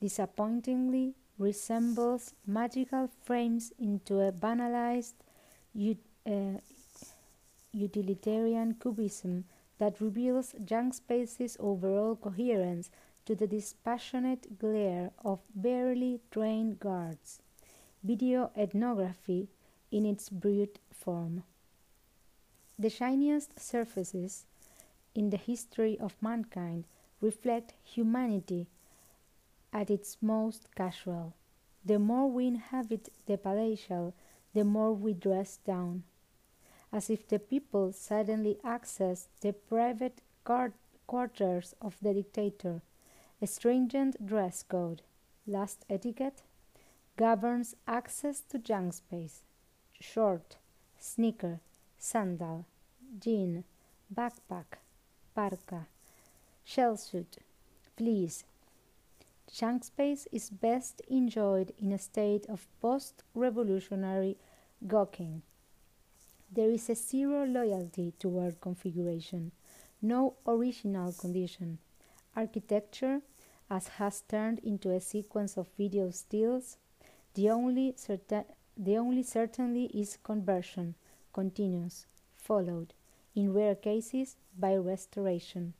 disappointingly 0.01 1.13
resembles 1.37 2.33
magical 2.47 3.07
frames 3.23 3.71
into 3.77 4.19
a 4.19 4.31
banalized 4.31 5.13
uh, 5.77 6.57
utilitarian 7.71 8.73
cubism 8.73 9.45
that 9.77 10.01
reveals 10.01 10.55
junk 10.65 10.95
space's 10.95 11.55
overall 11.59 12.15
coherence 12.15 12.89
to 13.27 13.35
the 13.35 13.45
dispassionate 13.45 14.57
glare 14.57 15.11
of 15.23 15.39
barely 15.53 16.19
trained 16.31 16.79
guards. 16.79 17.39
Video 18.03 18.49
ethnography 18.57 19.49
in 19.91 20.03
its 20.03 20.29
brute 20.29 20.79
form. 20.91 21.43
The 22.79 22.89
shiniest 22.89 23.59
surfaces 23.59 24.45
in 25.17 25.31
the 25.31 25.37
history 25.37 25.97
of 25.99 26.15
mankind 26.21 26.85
reflect 27.19 27.73
humanity 27.83 28.67
at 29.73 29.89
its 29.89 30.17
most 30.21 30.73
casual. 30.75 31.33
The 31.83 31.97
more 31.97 32.29
we 32.29 32.47
inhabit 32.47 33.09
the 33.25 33.37
palatial, 33.37 34.13
the 34.53 34.63
more 34.63 34.93
we 34.93 35.13
dress 35.13 35.57
down. 35.57 36.03
As 36.93 37.09
if 37.09 37.27
the 37.27 37.39
people 37.39 37.91
suddenly 37.91 38.57
access 38.63 39.27
the 39.41 39.53
private 39.53 40.21
quarters 41.07 41.75
of 41.81 41.97
the 42.01 42.13
dictator, 42.13 42.81
a 43.41 43.47
stringent 43.47 44.25
dress 44.25 44.63
code, 44.63 45.01
last 45.47 45.83
etiquette, 45.89 46.43
governs 47.17 47.75
access 47.87 48.41
to 48.41 48.59
junk 48.59 48.93
space. 48.93 49.41
Short, 49.99 50.57
sneaker, 50.99 51.59
sandal, 51.97 52.65
jean, 53.19 53.63
backpack, 54.13 54.77
parka, 55.37 55.85
shell 56.65 56.97
suit, 56.97 57.37
fleece, 57.95 58.43
Junk 59.53 59.83
space 59.83 60.27
is 60.31 60.49
best 60.49 61.01
enjoyed 61.07 61.73
in 61.77 61.91
a 61.91 61.99
state 61.99 62.45
of 62.47 62.67
post 62.81 63.23
revolutionary 63.35 64.35
gawking. 64.87 65.43
There 66.51 66.71
is 66.71 66.89
a 66.89 66.95
zero 66.95 67.45
loyalty 67.45 68.13
toward 68.19 68.59
configuration, 68.61 69.51
no 70.01 70.33
original 70.47 71.13
condition. 71.13 71.77
Architecture, 72.35 73.21
as 73.69 73.87
has 73.99 74.21
turned 74.27 74.59
into 74.59 74.91
a 74.91 74.99
sequence 74.99 75.55
of 75.55 75.67
video 75.77 76.09
stills, 76.09 76.77
the 77.35 77.51
only, 77.51 77.93
certain, 77.95 78.45
the 78.75 78.97
only 78.97 79.21
certainly 79.21 79.85
is 79.85 80.17
conversion, 80.23 80.95
continuous, 81.31 82.07
followed, 82.35 82.93
in 83.37 83.53
rare 83.53 83.75
cases, 83.75 84.35
by 84.57 84.75
restoration. 84.75 85.75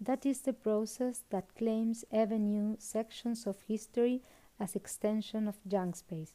That 0.00 0.26
is 0.26 0.40
the 0.40 0.52
process 0.52 1.22
that 1.30 1.54
claims 1.54 2.04
avenue 2.12 2.74
sections 2.80 3.46
of 3.46 3.62
history 3.68 4.22
as 4.58 4.74
extension 4.74 5.46
of 5.46 5.54
junk 5.68 5.94
space. 5.94 6.34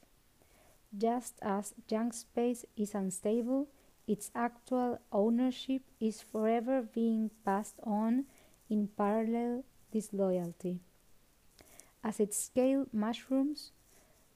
Just 0.97 1.35
as 1.41 1.73
junk 1.89 2.13
space 2.13 2.63
is 2.77 2.95
unstable, 2.95 3.67
its 4.07 4.31
actual 4.33 4.99
ownership 5.11 5.81
is 5.99 6.21
forever 6.21 6.81
being 6.81 7.31
passed 7.43 7.75
on 7.83 8.23
in 8.69 8.87
parallel 8.87 9.65
disloyalty. 9.91 10.79
As 12.01 12.21
its 12.21 12.37
scale 12.37 12.85
mushrooms, 12.93 13.73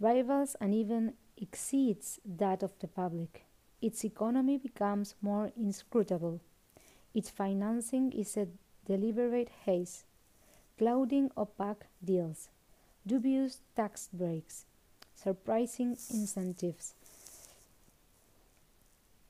rivals 0.01 0.57
and 0.59 0.73
even 0.75 1.13
exceeds 1.37 2.19
that 2.25 2.61
of 2.61 2.77
the 2.79 2.87
public, 2.87 3.45
its 3.83 4.05
economy 4.05 4.57
becomes 4.57 5.13
more 5.21 5.51
inscrutable. 5.57 6.39
Its 7.13 7.29
financing 7.29 8.13
is 8.13 8.37
a 8.37 8.47
deliberate 8.85 9.49
haze, 9.65 10.05
clouding 10.77 11.29
opaque 11.37 11.83
deals, 12.03 12.47
dubious 13.05 13.59
tax 13.75 14.07
breaks, 14.13 14.63
surprising 15.15 15.97
incentives, 16.09 16.93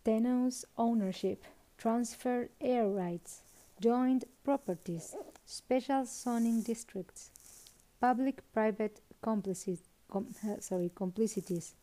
tenuous 0.06 0.66
ownership, 0.78 1.44
transferred 1.80 2.50
air 2.62 2.88
rights, 2.88 3.42
joint 3.82 4.24
properties, 4.44 5.16
special 5.48 6.06
zoning 6.06 6.62
districts, 6.62 7.32
public-private 8.00 9.02
complicities, 9.20 9.82
com, 10.12 10.28
sorry, 10.60 10.92
complicities. 10.94 11.74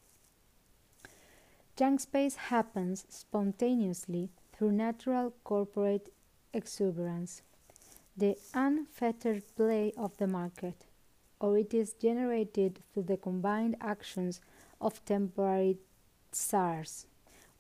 Junk 1.80 2.00
space 2.00 2.36
happens 2.36 3.06
spontaneously 3.08 4.28
through 4.52 4.72
natural 4.72 5.32
corporate 5.44 6.12
exuberance 6.52 7.40
the 8.14 8.36
unfettered 8.52 9.42
play 9.56 9.90
of 9.96 10.14
the 10.18 10.26
market, 10.26 10.84
or 11.40 11.56
it 11.56 11.72
is 11.72 11.94
generated 11.94 12.80
through 12.92 13.04
the 13.04 13.16
combined 13.16 13.76
actions 13.80 14.42
of 14.78 15.02
temporary 15.06 15.78
tsars 16.32 17.06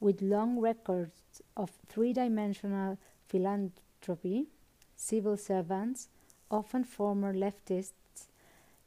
with 0.00 0.20
long 0.20 0.60
records 0.60 1.40
of 1.56 1.70
three 1.88 2.12
dimensional 2.12 2.98
philanthropy, 3.26 4.48
civil 4.96 5.38
servants, 5.38 6.08
often 6.50 6.84
former 6.84 7.32
leftists, 7.32 8.26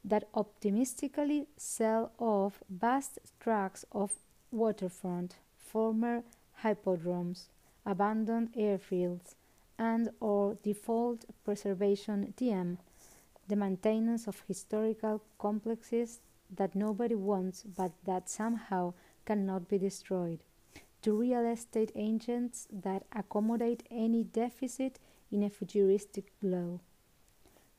that 0.04 0.28
optimistically 0.32 1.48
sell 1.56 2.12
off 2.20 2.62
vast 2.70 3.18
tracts 3.40 3.84
of 3.90 4.12
waterfront, 4.54 5.36
former 5.58 6.22
hippodromes, 6.62 7.48
abandoned 7.84 8.52
airfields, 8.54 9.34
and 9.78 10.10
or 10.20 10.56
default 10.62 11.24
preservation 11.44 12.32
TM 12.36 12.78
the 13.48 13.56
maintenance 13.56 14.26
of 14.26 14.42
historical 14.48 15.22
complexes 15.38 16.20
that 16.50 16.74
nobody 16.74 17.14
wants 17.14 17.62
but 17.62 17.92
that 18.04 18.28
somehow 18.28 18.94
cannot 19.26 19.68
be 19.68 19.78
destroyed, 19.78 20.40
to 21.02 21.18
real 21.18 21.46
estate 21.46 21.92
agents 21.94 22.66
that 22.72 23.04
accommodate 23.12 23.82
any 23.90 24.24
deficit 24.24 24.98
in 25.30 25.42
a 25.42 25.50
futuristic 25.50 26.32
glow. 26.40 26.80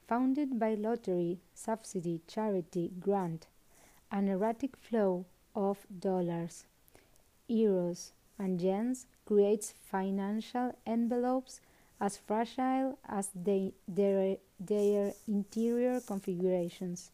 Founded 0.08 0.60
by 0.60 0.76
lottery, 0.76 1.40
subsidy, 1.56 2.22
charity, 2.28 2.92
grant, 3.00 3.48
an 4.12 4.28
erratic 4.28 4.78
flow 4.78 5.26
of 5.56 5.86
dollars, 6.00 6.66
euros, 7.50 8.12
and 8.38 8.60
yens 8.60 9.06
creates 9.26 9.74
financial 9.82 10.76
envelopes 10.86 11.62
as 12.00 12.18
fragile 12.18 12.98
as 13.08 13.30
they, 13.34 13.74
their, 13.88 14.38
their 14.60 15.14
interior 15.28 16.02
configurations. 16.02 17.12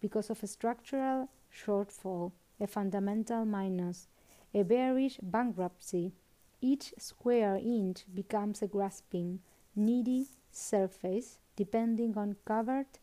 Because 0.00 0.30
of 0.30 0.42
a 0.42 0.46
structural 0.46 1.28
shortfall, 1.52 2.32
a 2.60 2.66
fundamental 2.66 3.44
minus, 3.44 4.06
a 4.54 4.62
bearish 4.62 5.18
bankruptcy, 5.22 6.12
each 6.60 6.92
square 6.98 7.56
inch 7.56 8.04
becomes 8.14 8.62
a 8.62 8.66
grasping, 8.66 9.40
needy 9.74 10.28
surface 10.50 11.38
depending 11.56 12.16
on 12.16 12.36
covert 12.44 12.98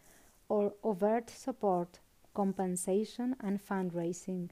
or 0.48 0.74
overt 0.84 1.30
support, 1.30 2.00
compensation, 2.34 3.36
and 3.42 3.60
fundraising. 3.66 4.50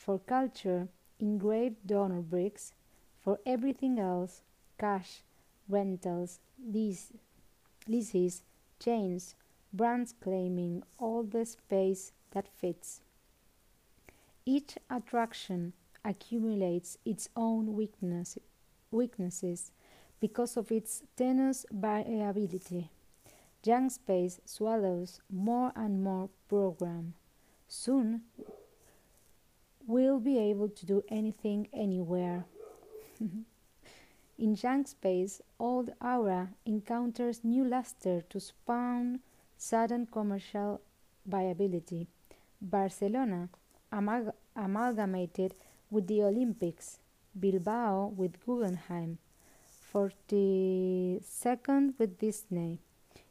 For 0.00 0.18
culture, 0.18 0.88
engraved 1.18 1.86
donor 1.86 2.22
bricks. 2.22 2.72
For 3.20 3.38
everything 3.44 3.98
else, 3.98 4.40
cash, 4.78 5.20
rentals, 5.68 6.40
lease, 6.58 7.12
leases, 7.86 8.42
chains, 8.82 9.34
brands 9.74 10.14
claiming 10.18 10.84
all 10.98 11.22
the 11.22 11.44
space 11.44 12.12
that 12.30 12.48
fits. 12.48 13.02
Each 14.46 14.78
attraction 14.88 15.74
accumulates 16.02 16.96
its 17.04 17.28
own 17.36 17.74
weakness, 17.74 18.38
weaknesses 18.90 19.70
because 20.18 20.56
of 20.56 20.72
its 20.72 21.02
tenuous 21.14 21.66
variability. 21.70 22.88
Junk 23.62 23.92
space 23.92 24.40
swallows 24.46 25.20
more 25.30 25.72
and 25.76 26.02
more 26.02 26.30
program. 26.48 27.12
Soon 27.68 28.22
we'll 29.90 30.20
be 30.20 30.38
able 30.38 30.68
to 30.68 30.86
do 30.86 31.02
anything 31.08 31.66
anywhere. 31.72 32.44
In 34.38 34.54
junk 34.54 34.86
space, 34.86 35.42
old 35.58 35.90
aura 36.00 36.50
encounters 36.64 37.40
new 37.42 37.64
luster 37.64 38.22
to 38.30 38.38
spawn 38.38 39.18
sudden 39.58 40.06
commercial 40.06 40.80
viability. 41.26 42.06
Barcelona 42.62 43.48
amalg 43.92 44.32
amalgamated 44.54 45.54
with 45.90 46.06
the 46.06 46.22
Olympics, 46.22 47.00
Bilbao 47.38 48.12
with 48.16 48.40
Guggenheim, 48.46 49.18
42nd 49.92 51.94
with 51.98 52.18
Disney. 52.18 52.78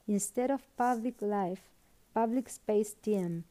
Instead 0.07 0.51
of 0.51 0.62
public 0.76 1.22
life, 1.22 1.70
public 2.14 2.49
space 2.49 2.95
TM. 3.01 3.43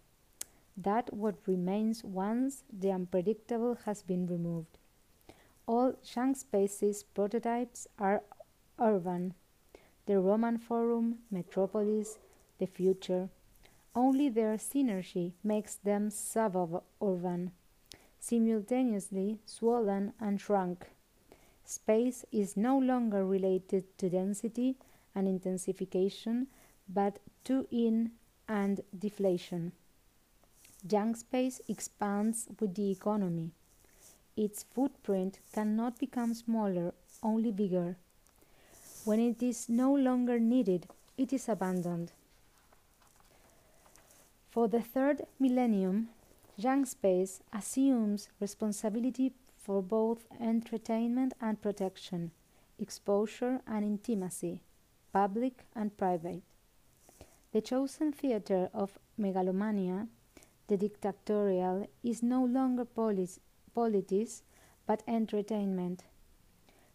That 0.81 1.13
what 1.13 1.35
remains 1.47 2.05
once 2.05 2.63
the 2.73 2.93
unpredictable 2.93 3.79
has 3.85 4.03
been 4.03 4.29
removed. 4.29 4.79
All 5.67 5.95
junk 6.05 6.37
spaces 6.37 7.03
prototypes 7.03 7.89
are 7.99 8.23
urban. 8.79 9.35
The 10.07 10.21
Roman 10.21 10.57
Forum, 10.57 11.19
Metropolis, 11.33 12.19
the 12.59 12.67
future. 12.67 13.29
Only 13.93 14.29
their 14.29 14.55
synergy 14.55 15.33
makes 15.43 15.75
them 15.75 16.11
suburban, 16.11 17.51
simultaneously 18.21 19.41
swollen 19.45 20.13
and 20.21 20.41
shrunk. 20.41 20.87
Space 21.65 22.25
is 22.31 22.57
no 22.57 22.79
longer 22.79 23.27
related 23.27 23.99
to 23.99 24.09
density 24.09 24.77
and 25.13 25.27
intensification, 25.27 26.47
but 26.89 27.19
to 27.45 27.67
in 27.73 28.13
and 28.49 28.81
deflation. 28.97 29.73
Junk 30.87 31.17
space 31.17 31.61
expands 31.69 32.47
with 32.61 32.75
the 32.75 32.91
economy. 32.91 33.51
Its 34.37 34.63
footprint 34.63 35.41
cannot 35.53 35.99
become 35.99 36.33
smaller, 36.35 36.95
only 37.23 37.51
bigger. 37.51 37.97
When 39.05 39.19
it 39.19 39.43
is 39.43 39.69
no 39.69 39.93
longer 39.93 40.39
needed, 40.39 40.87
it 41.17 41.33
is 41.33 41.49
abandoned. 41.49 42.13
For 44.51 44.69
the 44.69 44.81
third 44.81 45.23
millennium, 45.41 46.11
junk 46.59 46.87
space 46.87 47.41
assumes 47.53 48.29
responsibility 48.41 49.33
for 49.57 49.83
both 49.83 50.27
entertainment 50.41 51.35
and 51.41 51.61
protection, 51.61 52.31
exposure 52.79 53.61
and 53.67 53.85
intimacy, 53.85 54.63
public 55.13 55.65
and 55.75 55.97
private. 55.97 56.43
The 57.53 57.61
chosen 57.61 58.13
theater 58.13 58.71
of 58.73 58.99
megalomania, 59.17 60.07
the 60.69 60.77
dictatorial, 60.77 61.89
is 62.03 62.23
no 62.23 62.45
longer 62.45 62.85
polis, 62.85 63.41
politics 63.75 64.43
but 64.87 65.03
entertainment. 65.07 66.05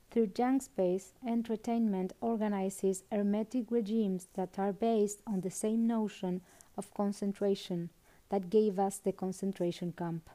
Through 0.09 0.27
junk 0.27 0.61
space, 0.61 1.13
entertainment 1.27 2.13
organizes 2.21 3.03
hermetic 3.11 3.71
regimes 3.71 4.27
that 4.35 4.59
are 4.59 4.71
based 4.71 5.21
on 5.25 5.41
the 5.41 5.49
same 5.49 5.87
notion 5.87 6.41
of 6.77 6.93
concentration 6.93 7.89
that 8.29 8.49
gave 8.49 8.79
us 8.79 8.99
the 8.99 9.11
concentration 9.11 9.91
camp. 9.91 10.29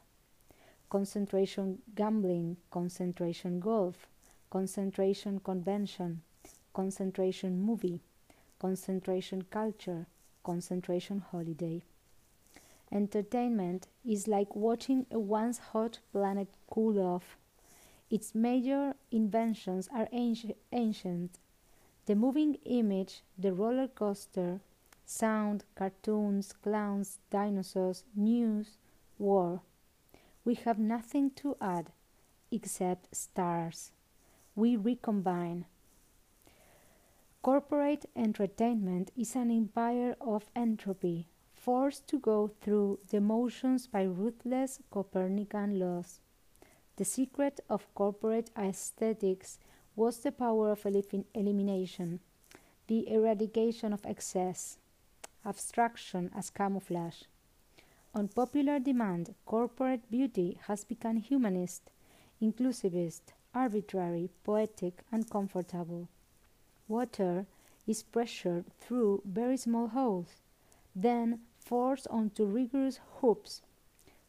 Concentration 0.89 1.79
gambling, 1.95 2.57
concentration 2.71 3.59
golf, 3.59 4.07
concentration 4.49 5.39
convention, 5.39 6.21
concentration 6.73 7.61
movie, 7.61 8.01
concentration 8.59 9.43
culture, 9.43 10.07
concentration 10.43 11.23
holiday. 11.31 11.81
Entertainment 12.91 13.87
is 14.03 14.27
like 14.27 14.55
watching 14.55 15.05
a 15.11 15.19
once 15.19 15.57
hot 15.59 15.99
planet 16.11 16.47
cool 16.69 16.99
off. 16.99 17.37
Its 18.09 18.33
major 18.33 18.95
inventions 19.11 19.87
are 19.93 20.09
ancient. 20.11 21.37
The 22.05 22.15
moving 22.15 22.55
image, 22.65 23.21
the 23.37 23.53
roller 23.53 23.87
coaster, 23.87 24.61
sound, 25.05 25.63
cartoons, 25.75 26.53
clowns, 26.53 27.19
dinosaurs, 27.29 28.03
news, 28.15 28.77
war. 29.19 29.61
We 30.43 30.55
have 30.55 30.79
nothing 30.79 31.29
to 31.31 31.55
add 31.61 31.91
except 32.51 33.15
stars. 33.15 33.91
We 34.55 34.75
recombine. 34.75 35.65
Corporate 37.43 38.05
entertainment 38.15 39.11
is 39.15 39.35
an 39.35 39.51
empire 39.51 40.15
of 40.19 40.49
entropy, 40.55 41.27
forced 41.69 42.07
to 42.07 42.17
go 42.17 42.49
through 42.61 42.97
the 43.11 43.21
motions 43.21 43.85
by 43.85 44.01
ruthless 44.01 44.79
Copernican 44.89 45.77
laws. 45.77 46.19
The 46.95 47.05
secret 47.05 47.59
of 47.69 47.93
corporate 47.93 48.49
aesthetics 48.57 49.59
was 49.95 50.17
the 50.17 50.31
power 50.31 50.71
of 50.71 50.83
elimination, 51.35 52.21
the 52.87 53.07
eradication 53.07 53.93
of 53.93 54.03
excess, 54.03 54.79
abstraction 55.45 56.31
as 56.35 56.49
camouflage. 56.49 57.25
On 58.15 58.27
popular 58.29 58.79
demand, 58.79 59.35
corporate 59.45 60.09
beauty 60.09 60.57
has 60.65 60.83
become 60.83 61.17
humanist, 61.17 61.91
inclusivist, 62.41 63.21
arbitrary, 63.53 64.31
poetic, 64.43 65.03
and 65.11 65.29
comfortable. 65.29 66.07
Water 66.87 67.45
is 67.85 68.01
pressured 68.01 68.65
through 68.79 69.21
very 69.23 69.57
small 69.57 69.89
holes, 69.89 70.41
then 70.95 71.41
forced 71.59 72.07
onto 72.07 72.45
rigorous 72.45 72.99
hoops. 73.19 73.61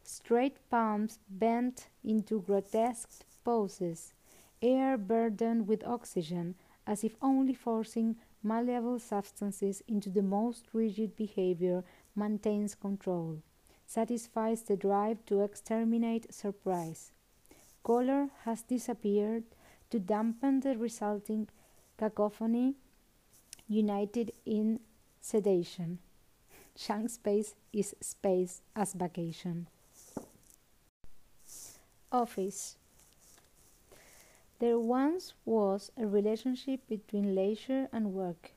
Straight 0.03 0.57
palms 0.69 1.19
bent 1.29 1.87
into 2.03 2.41
grotesque 2.41 3.25
poses, 3.43 4.13
air 4.61 4.97
burdened 4.97 5.67
with 5.67 5.83
oxygen, 5.83 6.55
as 6.85 7.03
if 7.03 7.15
only 7.21 7.53
forcing 7.53 8.15
malleable 8.43 8.99
substances 8.99 9.81
into 9.87 10.09
the 10.09 10.21
most 10.21 10.65
rigid 10.73 11.15
behavior 11.15 11.83
maintains 12.15 12.75
control, 12.75 13.41
satisfies 13.85 14.63
the 14.63 14.75
drive 14.75 15.23
to 15.25 15.41
exterminate 15.41 16.33
surprise. 16.33 17.11
Color 17.83 18.29
has 18.43 18.61
disappeared 18.63 19.43
to 19.89 19.99
dampen 19.99 20.59
the 20.59 20.77
resulting 20.77 21.47
cacophony 21.97 22.75
united 23.67 24.31
in 24.45 24.79
sedation. 25.19 25.99
Junk 26.87 27.11
space 27.11 27.53
is 27.71 27.93
space 28.01 28.63
as 28.75 28.93
vacation. 28.93 29.67
Office. 32.11 32.75
There 34.57 34.79
once 34.79 35.35
was 35.45 35.91
a 35.95 36.07
relationship 36.07 36.87
between 36.89 37.35
leisure 37.35 37.87
and 37.93 38.15
work, 38.15 38.53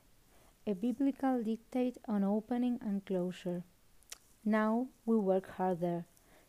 a 0.65 0.73
biblical 0.73 1.43
dictate 1.43 1.99
on 2.07 2.23
opening 2.23 2.79
and 2.81 3.05
closure. 3.05 3.63
Now 4.43 4.87
we 5.05 5.17
work 5.17 5.51
harder, 5.51 6.05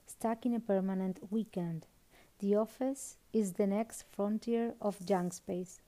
stuck 0.07 0.47
in 0.47 0.55
a 0.55 0.61
permanent 0.61 1.31
weekend. 1.31 1.87
The 2.39 2.55
office 2.57 3.19
is 3.35 3.53
the 3.53 3.67
next 3.67 4.05
frontier 4.11 4.73
of 4.81 5.05
junk 5.05 5.35
space. 5.35 5.81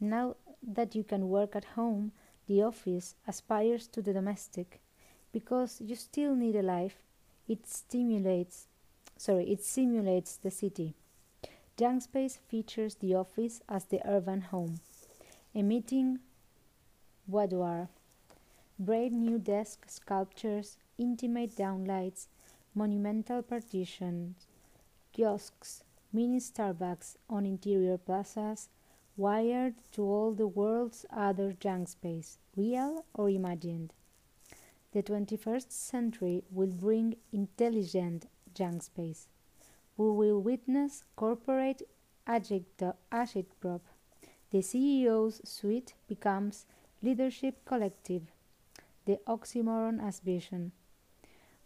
Now 0.00 0.34
that 0.60 0.96
you 0.96 1.04
can 1.04 1.28
work 1.28 1.54
at 1.54 1.76
home, 1.76 2.10
the 2.48 2.64
office 2.64 3.14
aspires 3.28 3.86
to 3.88 4.02
the 4.02 4.12
domestic 4.12 4.80
because 5.34 5.80
you 5.80 5.96
still 5.96 6.36
need 6.36 6.54
a 6.54 6.62
life. 6.62 7.02
It 7.48 7.66
stimulates, 7.66 8.68
sorry, 9.18 9.50
it 9.50 9.62
simulates 9.64 10.36
the 10.36 10.50
city. 10.50 10.94
Junk 11.76 12.02
space 12.02 12.38
features 12.48 12.94
the 12.94 13.16
office 13.16 13.60
as 13.68 13.84
the 13.86 14.00
urban 14.06 14.42
home, 14.42 14.78
emitting 15.52 16.20
boudoir, 17.26 17.88
brave 18.78 19.12
new 19.12 19.40
desk 19.40 19.86
sculptures, 19.88 20.76
intimate 20.98 21.56
downlights, 21.56 22.26
monumental 22.72 23.42
partitions, 23.42 24.46
kiosks, 25.12 25.82
mini 26.12 26.38
Starbucks 26.38 27.16
on 27.28 27.44
interior 27.44 27.98
plazas, 27.98 28.68
wired 29.16 29.74
to 29.90 30.02
all 30.02 30.32
the 30.32 30.46
world's 30.46 31.04
other 31.10 31.52
junk 31.52 31.88
space, 31.88 32.38
real 32.56 33.04
or 33.14 33.28
imagined. 33.28 33.92
The 34.94 35.02
21st 35.02 35.72
century 35.72 36.44
will 36.52 36.70
bring 36.70 37.16
intelligent 37.32 38.26
junk 38.54 38.80
space. 38.84 39.26
We 39.96 40.08
will 40.08 40.40
witness 40.40 41.02
corporate 41.16 41.82
agitprop. 42.28 43.80
The 44.52 44.58
CEO's 44.58 45.40
suite 45.42 45.94
becomes 46.06 46.66
leadership 47.02 47.64
collective, 47.64 48.22
the 49.04 49.18
oxymoron 49.26 50.00
as 50.00 50.20
vision. 50.20 50.70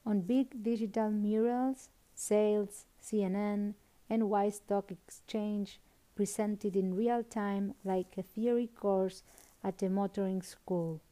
On 0.06 0.22
big 0.22 0.62
digital 0.62 1.10
murals, 1.10 1.90
sales, 2.14 2.86
CNN, 3.04 3.74
NY 4.08 4.48
Stock 4.48 4.90
Exchange, 4.90 5.80
presented 6.14 6.76
in 6.76 6.96
real 6.96 7.22
time 7.22 7.74
like 7.84 8.16
a 8.16 8.22
theory 8.22 8.68
course 8.68 9.22
at 9.62 9.82
a 9.82 9.90
motoring 9.90 10.40
school. 10.40 11.02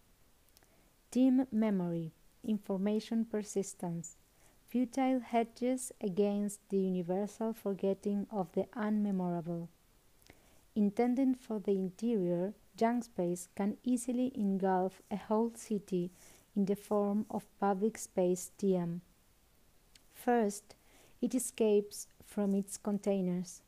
Team 1.17 1.47
memory, 1.51 2.13
information 2.45 3.25
persistence, 3.25 4.19
futile 4.69 5.21
hedges 5.21 5.91
against 5.99 6.61
the 6.69 6.77
universal 6.77 7.55
forgetting 7.55 8.27
of 8.31 8.53
the 8.53 8.65
unmemorable. 8.77 9.69
Intended 10.75 11.39
for 11.39 11.59
the 11.59 11.71
interior, 11.71 12.53
junk 12.77 13.05
space 13.05 13.49
can 13.57 13.79
easily 13.83 14.31
engulf 14.35 15.01
a 15.11 15.17
whole 15.17 15.53
city 15.55 16.11
in 16.55 16.67
the 16.67 16.77
form 16.77 17.25
of 17.31 17.47
public 17.59 17.97
space 17.97 18.51
TM. 18.59 19.01
First, 20.13 20.75
it 21.23 21.35
escapes 21.35 22.09
from 22.27 22.55
its 22.55 22.77
containers 22.77 23.63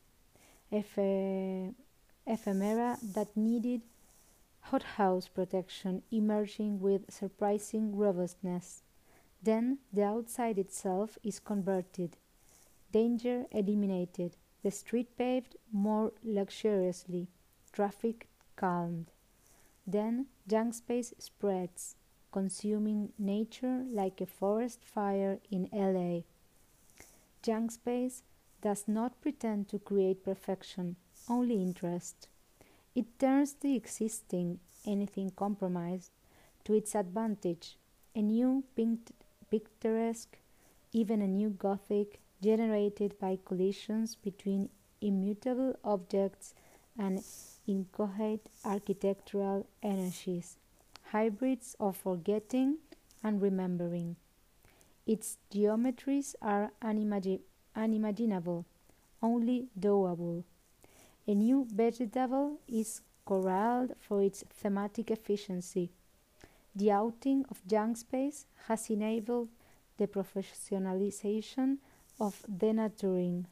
ephe- 0.71 1.73
ephemera 2.27 2.99
that 3.15 3.35
needed 3.35 3.81
hothouse 4.69 5.27
protection 5.27 6.03
emerging 6.11 6.79
with 6.79 7.11
surprising 7.11 7.95
robustness. 7.95 8.83
Then 9.41 9.79
the 9.91 10.03
outside 10.03 10.59
itself 10.59 11.17
is 11.23 11.39
converted, 11.39 12.17
danger 12.91 13.45
eliminated, 13.51 14.35
the 14.61 14.71
street 14.71 15.17
paved 15.17 15.55
more 15.71 16.11
luxuriously, 16.23 17.29
traffic 17.71 18.27
calmed. 18.55 19.11
Then 19.87 20.27
junk 20.47 20.75
space 20.75 21.13
spreads, 21.17 21.95
consuming 22.31 23.13
nature 23.17 23.85
like 23.89 24.21
a 24.21 24.25
forest 24.27 24.83
fire 24.83 25.39
in 25.49 25.67
LA. 25.73 26.21
Junk 27.41 27.71
space 27.71 28.21
does 28.61 28.87
not 28.87 29.21
pretend 29.21 29.69
to 29.69 29.79
create 29.79 30.23
perfection, 30.23 30.97
only 31.27 31.55
interest. 31.63 32.27
It 32.95 33.19
turns 33.19 33.53
the 33.53 33.75
existing, 33.75 34.59
anything 34.85 35.31
compromised, 35.31 36.11
to 36.65 36.73
its 36.73 36.95
advantage, 36.95 37.77
a 38.15 38.21
new 38.21 38.63
picturesque, 39.49 40.37
even 40.91 41.21
a 41.21 41.27
new 41.27 41.49
Gothic, 41.49 42.19
generated 42.41 43.19
by 43.19 43.37
collisions 43.45 44.15
between 44.15 44.69
immutable 45.01 45.75
objects 45.83 46.53
and 46.97 47.23
inchoate 47.67 48.45
architectural 48.65 49.65
energies, 49.81 50.57
hybrids 51.11 51.75
of 51.79 51.95
forgetting 51.95 52.77
and 53.23 53.41
remembering. 53.41 54.15
Its 55.05 55.37
geometries 55.51 56.35
are 56.41 56.71
unimaginable, 56.81 58.65
only 59.21 59.67
doable. 59.79 60.43
A 61.29 61.35
new 61.35 61.67
vegetable 61.71 62.57
is 62.67 63.01
corralled 63.23 63.93
for 63.99 64.23
its 64.23 64.43
thematic 64.49 65.11
efficiency. 65.11 65.91
The 66.75 66.89
outing 66.89 67.45
of 67.51 67.61
junk 67.67 67.97
space 67.97 68.47
has 68.67 68.89
enabled 68.89 69.49
the 69.97 70.07
professionalization 70.07 71.77
of 72.19 72.43
denaturing, 72.51 73.45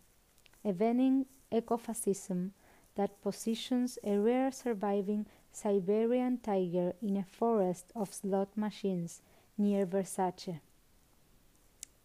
a 0.65 0.73
vening 0.73 1.27
ecofascism 1.51 2.49
that 2.95 3.21
positions 3.21 3.99
a 4.03 4.17
rare 4.17 4.51
surviving 4.51 5.27
Siberian 5.51 6.39
tiger 6.39 6.93
in 6.99 7.15
a 7.15 7.25
forest 7.25 7.91
of 7.95 8.11
slot 8.11 8.57
machines 8.57 9.21
near 9.55 9.85
Versace. 9.85 10.61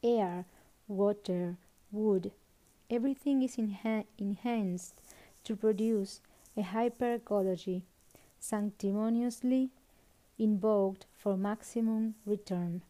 Air, 0.02 0.44
water, 0.86 1.56
wood, 1.90 2.30
everything 2.90 3.42
is 3.42 3.56
enha- 3.56 4.04
enhanced 4.18 5.00
to 5.44 5.56
produce 5.56 6.20
a 6.56 6.62
hyperecology 6.62 7.82
sanctimoniously 8.38 9.70
invoked 10.38 11.06
for 11.16 11.36
maximum 11.36 12.14
return. 12.26 12.82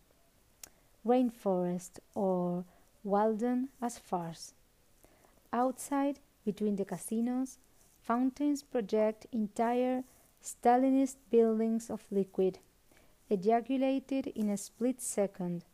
Rainforest 1.07 1.99
or 2.15 2.65
Walden 3.05 3.69
as 3.81 3.99
farce. 3.99 4.55
Outside, 5.53 6.21
between 6.45 6.77
the 6.77 6.85
casinos, 6.85 7.59
fountains 8.01 8.63
project 8.63 9.27
entire 9.33 10.05
Stalinist 10.43 11.17
buildings 11.31 11.89
of 11.89 12.03
liquid, 12.11 12.59
ejaculated 13.31 14.27
in 14.29 14.49
a 14.49 14.57
split 14.57 15.01
second, 15.01 15.65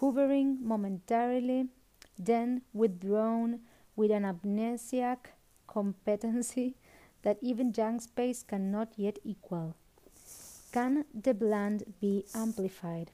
hovering 0.00 0.58
momentarily 0.60 1.68
then 2.18 2.62
withdrawn 2.74 3.60
with 3.94 4.10
an 4.10 4.24
amnesiac 4.24 5.32
competency 5.66 6.74
that 7.22 7.38
even 7.40 7.72
junk 7.72 8.02
space 8.02 8.42
cannot 8.42 8.92
yet 8.96 9.18
equal. 9.24 9.74
Can 10.72 11.04
the 11.14 11.34
bland 11.34 11.94
be 12.00 12.24
amplified? 12.34 13.10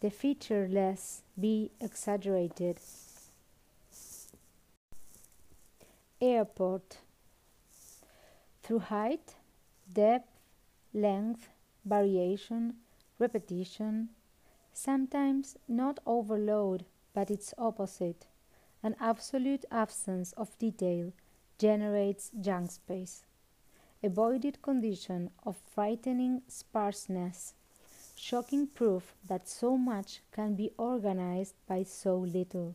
The 0.00 0.10
featureless 0.10 1.22
be 1.38 1.72
exaggerated? 1.80 2.78
Airport 6.20 6.98
through 8.62 8.78
height, 8.78 9.34
depth, 9.92 10.28
length, 10.94 11.48
variation, 11.84 12.76
repetition, 13.18 14.10
sometimes 14.72 15.56
not 15.66 15.98
overload 16.06 16.84
but 17.12 17.30
its 17.30 17.52
opposite, 17.58 18.26
an 18.82 18.96
absolute 18.98 19.64
absence 19.70 20.32
of 20.32 20.56
detail, 20.58 21.12
generates 21.58 22.30
junk 22.40 22.70
space. 22.70 23.24
A 24.02 24.08
voided 24.08 24.62
condition 24.62 25.30
of 25.44 25.58
frightening 25.58 26.40
sparseness, 26.48 27.54
shocking 28.16 28.66
proof 28.66 29.14
that 29.28 29.46
so 29.48 29.76
much 29.76 30.22
can 30.32 30.54
be 30.54 30.70
organized 30.78 31.54
by 31.66 31.82
so 31.82 32.16
little. 32.16 32.74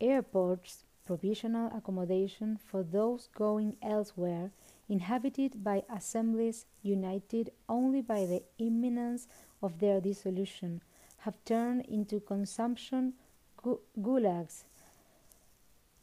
Airports, 0.00 0.84
provisional 1.06 1.74
accommodation 1.74 2.58
for 2.62 2.82
those 2.82 3.28
going 3.34 3.76
elsewhere, 3.80 4.50
inhabited 4.88 5.64
by 5.64 5.82
assemblies 5.88 6.66
united 6.82 7.50
only 7.68 8.02
by 8.02 8.26
the 8.26 8.42
imminence 8.58 9.26
of 9.62 9.78
their 9.78 10.00
dissolution, 10.00 10.82
have 11.18 11.42
turned 11.44 11.86
into 11.86 12.20
consumption 12.20 13.14
gulags 14.00 14.64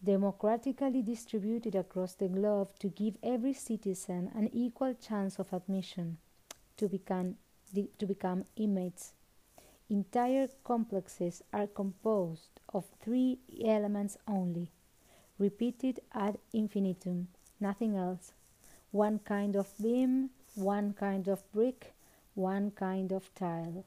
democratically 0.04 1.02
distributed 1.02 1.76
across 1.76 2.14
the 2.14 2.28
globe 2.28 2.70
to 2.80 2.90
give 2.90 3.18
every 3.24 3.54
citizen 3.54 4.32
an 4.36 4.50
equal 4.54 4.94
chance 4.94 5.40
of 5.40 5.52
admission 5.54 6.18
to 6.78 6.88
become, 6.88 7.36
to 7.74 8.06
become 8.06 8.46
inmates. 8.56 9.14
Entire 9.90 10.50
complexes 10.64 11.42
are 11.54 11.68
composed 11.68 12.60
of 12.74 12.86
three 13.02 13.40
elements 13.66 14.18
only, 14.28 14.70
repeated 15.40 16.00
ad 16.14 16.38
infinitum, 16.54 17.28
nothing 17.60 17.96
else. 17.96 18.34
One 18.92 19.20
kind 19.20 19.56
of 19.56 19.68
beam, 19.82 20.30
one 20.56 20.94
kind 20.94 21.28
of 21.28 21.50
brick, 21.54 21.94
one 22.36 22.72
kind 22.72 23.12
of 23.12 23.34
tile, 23.34 23.86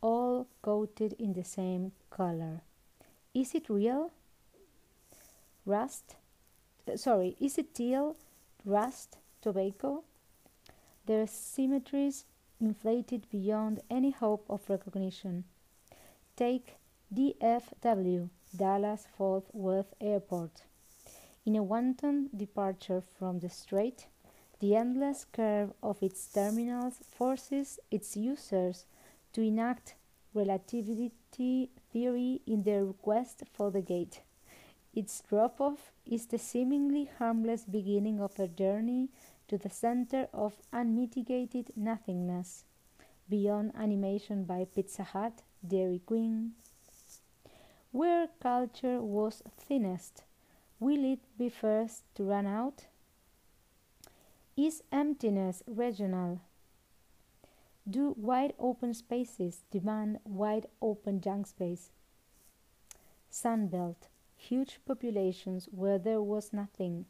all 0.00 0.46
coated 0.62 1.14
in 1.18 1.32
the 1.32 1.44
same 1.44 1.92
color. 2.10 2.62
Is 3.34 3.54
it 3.54 3.68
real? 3.68 4.12
Rust? 5.66 6.14
Uh, 6.86 6.96
sorry, 6.96 7.36
is 7.40 7.58
it 7.58 7.74
teal, 7.74 8.14
rust, 8.64 9.18
tobacco? 9.42 10.04
Their 11.06 11.26
symmetries 11.26 12.24
inflated 12.60 13.28
beyond 13.30 13.80
any 13.90 14.12
hope 14.12 14.46
of 14.48 14.70
recognition. 14.70 15.42
Take 16.36 16.76
DFW, 17.12 18.30
Dallas 18.56 19.08
Fort 19.16 19.52
Worth 19.52 19.92
Airport. 20.00 20.62
In 21.44 21.56
a 21.56 21.64
wanton 21.64 22.30
departure 22.36 23.02
from 23.18 23.40
the 23.40 23.50
straight, 23.50 24.06
the 24.60 24.76
endless 24.76 25.24
curve 25.24 25.72
of 25.82 26.00
its 26.00 26.26
terminals 26.26 27.00
forces 27.10 27.80
its 27.90 28.16
users 28.16 28.86
to 29.32 29.42
enact 29.42 29.96
relativity 30.32 31.70
theory 31.92 32.40
in 32.46 32.62
their 32.62 32.84
quest 32.86 33.42
for 33.52 33.70
the 33.72 33.82
gate. 33.82 34.20
Its 34.96 35.22
drop 35.28 35.60
off 35.60 35.92
is 36.06 36.24
the 36.24 36.38
seemingly 36.38 37.10
harmless 37.18 37.66
beginning 37.66 38.18
of 38.18 38.40
a 38.40 38.48
journey 38.48 39.10
to 39.46 39.58
the 39.58 39.68
center 39.68 40.26
of 40.32 40.62
unmitigated 40.72 41.70
nothingness, 41.76 42.64
beyond 43.28 43.72
animation 43.76 44.44
by 44.44 44.64
Pizza 44.64 45.02
Hut, 45.02 45.42
Dairy 45.66 46.00
Queen. 46.06 46.52
Where 47.92 48.28
culture 48.40 49.02
was 49.02 49.42
thinnest, 49.58 50.24
will 50.80 51.04
it 51.04 51.20
be 51.36 51.50
first 51.50 52.04
to 52.14 52.24
run 52.24 52.46
out? 52.46 52.86
Is 54.56 54.82
emptiness 54.90 55.62
regional? 55.66 56.40
Do 57.88 58.14
wide 58.16 58.54
open 58.58 58.94
spaces 58.94 59.60
demand 59.70 60.20
wide 60.24 60.68
open 60.80 61.20
junk 61.20 61.48
space? 61.48 61.90
Sunbelt, 63.30 64.08
huge 64.48 64.78
populations 64.86 65.68
where 65.72 65.98
there 65.98 66.22
was 66.22 66.52
nothing. 66.52 67.04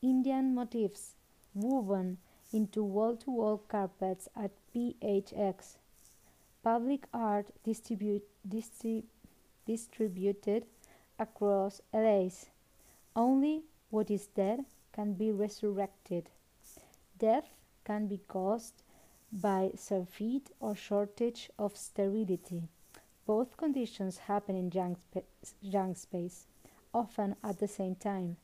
Indian 0.00 0.54
motifs 0.54 1.14
woven 1.54 2.18
into 2.52 2.82
wall 2.82 3.16
to 3.16 3.30
wall 3.30 3.58
carpets 3.68 4.28
at 4.34 4.50
PHX. 4.74 5.76
Public 6.62 7.06
art 7.12 7.46
distribute, 7.64 8.24
distrib, 8.48 9.04
distributed 9.66 10.64
across 11.18 11.80
LA's. 11.92 12.46
Only 13.14 13.62
what 13.90 14.10
is 14.10 14.26
dead 14.26 14.64
can 14.92 15.14
be 15.14 15.32
resurrected. 15.32 16.30
Death 17.18 17.48
can 17.84 18.06
be 18.06 18.20
caused 18.28 18.82
by 19.32 19.70
surfeit 19.76 20.50
or 20.60 20.74
shortage 20.74 21.50
of 21.58 21.76
sterility. 21.76 22.68
Both 23.26 23.56
conditions 23.56 24.18
happen 24.18 24.54
in 24.56 24.70
spa- 24.70 25.20
junk 25.68 25.96
space, 25.96 26.46
often 26.94 27.36
at 27.42 27.58
the 27.58 27.68
same 27.68 27.96
time. 27.96 28.36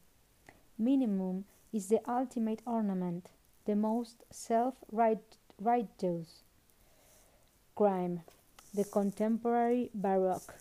Minimum 0.76 1.44
is 1.72 1.88
the 1.88 2.00
ultimate 2.10 2.60
ornament, 2.66 3.30
the 3.64 3.76
most 3.76 4.24
self 4.30 4.74
righteous 4.90 6.42
crime, 7.74 8.22
the 8.74 8.84
contemporary 8.84 9.90
Baroque. 9.94 10.54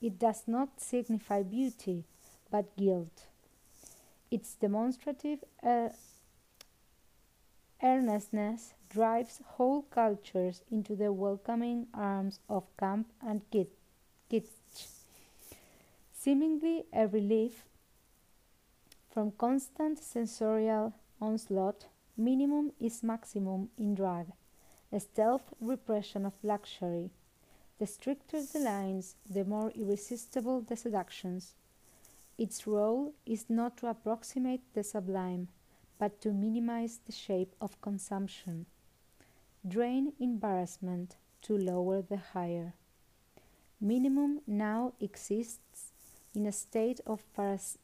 It 0.00 0.18
does 0.18 0.44
not 0.46 0.80
signify 0.80 1.42
beauty, 1.42 2.04
but 2.50 2.76
guilt. 2.76 3.26
Its 4.30 4.54
demonstrative 4.54 5.40
uh, 5.62 5.88
earnestness 7.84 8.72
drives 8.88 9.40
whole 9.44 9.82
cultures 9.82 10.62
into 10.70 10.96
the 10.96 11.12
welcoming 11.12 11.86
arms 11.92 12.40
of 12.48 12.64
camp 12.78 13.12
and 13.20 13.42
kitsch. 13.50 14.86
Seemingly 16.12 16.86
a 16.92 17.06
relief 17.06 17.64
from 19.10 19.32
constant 19.32 19.98
sensorial 19.98 20.94
onslaught, 21.20 21.86
minimum 22.16 22.72
is 22.80 23.02
maximum 23.02 23.68
in 23.76 23.94
drag, 23.94 24.26
a 24.90 24.98
stealth 24.98 25.52
repression 25.60 26.24
of 26.24 26.32
luxury. 26.42 27.10
The 27.78 27.86
stricter 27.86 28.40
the 28.42 28.60
lines, 28.60 29.16
the 29.28 29.44
more 29.44 29.70
irresistible 29.72 30.62
the 30.62 30.76
seductions. 30.76 31.54
Its 32.38 32.66
role 32.66 33.12
is 33.26 33.44
not 33.48 33.76
to 33.78 33.88
approximate 33.88 34.62
the 34.74 34.82
sublime, 34.82 35.48
but 35.98 36.20
to 36.20 36.32
minimize 36.32 37.00
the 37.06 37.12
shape 37.12 37.54
of 37.60 37.80
consumption. 37.80 38.66
Drain 39.66 40.12
embarrassment 40.18 41.16
to 41.42 41.56
lower 41.56 42.02
the 42.02 42.16
higher. 42.16 42.74
Minimum 43.80 44.40
now 44.46 44.92
exists 45.00 45.92
in 46.34 46.46
a 46.46 46.52
state 46.52 47.00
of 47.06 47.24
paras 47.34 47.78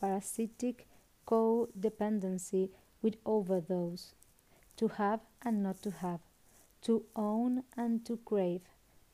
parasitic 0.00 0.86
codependency 1.26 2.70
with 3.02 3.16
overdose, 3.24 4.14
to 4.76 4.88
have 4.88 5.20
and 5.42 5.62
not 5.62 5.82
to 5.82 5.90
have, 5.90 6.20
to 6.82 7.04
own 7.16 7.64
and 7.76 8.04
to 8.04 8.18
crave, 8.18 8.62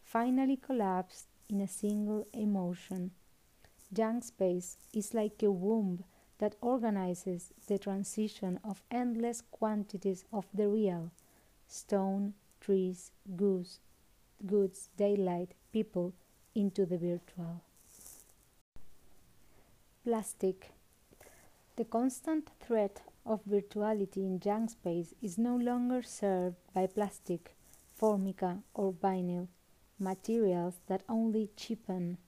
finally 0.03 0.57
collapsed 0.57 1.27
in 1.49 1.61
a 1.61 1.69
single 1.69 2.27
emotion. 2.33 3.13
Junk 3.93 4.25
space 4.25 4.77
is 4.93 5.15
like 5.15 5.43
a 5.43 5.51
womb 5.51 6.05
that 6.43 6.57
organizes 6.61 7.53
the 7.69 7.79
transition 7.79 8.59
of 8.65 8.83
endless 8.91 9.45
quantities 9.53 10.25
of 10.33 10.45
the 10.53 10.67
real 10.67 11.13
stone, 11.69 12.35
trees, 12.61 13.13
goods, 13.37 13.79
goods, 14.45 14.89
daylight, 14.97 15.53
people 15.73 16.13
into 16.53 16.85
the 16.85 16.99
virtual. 16.99 17.61
Plastic. 20.03 20.73
The 21.77 21.85
constant 21.85 22.51
threat 22.59 23.03
of 23.25 23.45
virtuality 23.49 24.17
in 24.17 24.41
junk 24.41 24.71
space 24.71 25.15
is 25.23 25.39
no 25.39 25.55
longer 25.55 26.03
served 26.03 26.57
by 26.75 26.89
plastic, 26.89 27.55
formica, 27.95 28.59
or 28.75 28.93
vinyl, 28.93 29.47
materials 29.97 30.81
that 30.89 31.05
only 31.09 31.51
cheapen. 31.57 32.19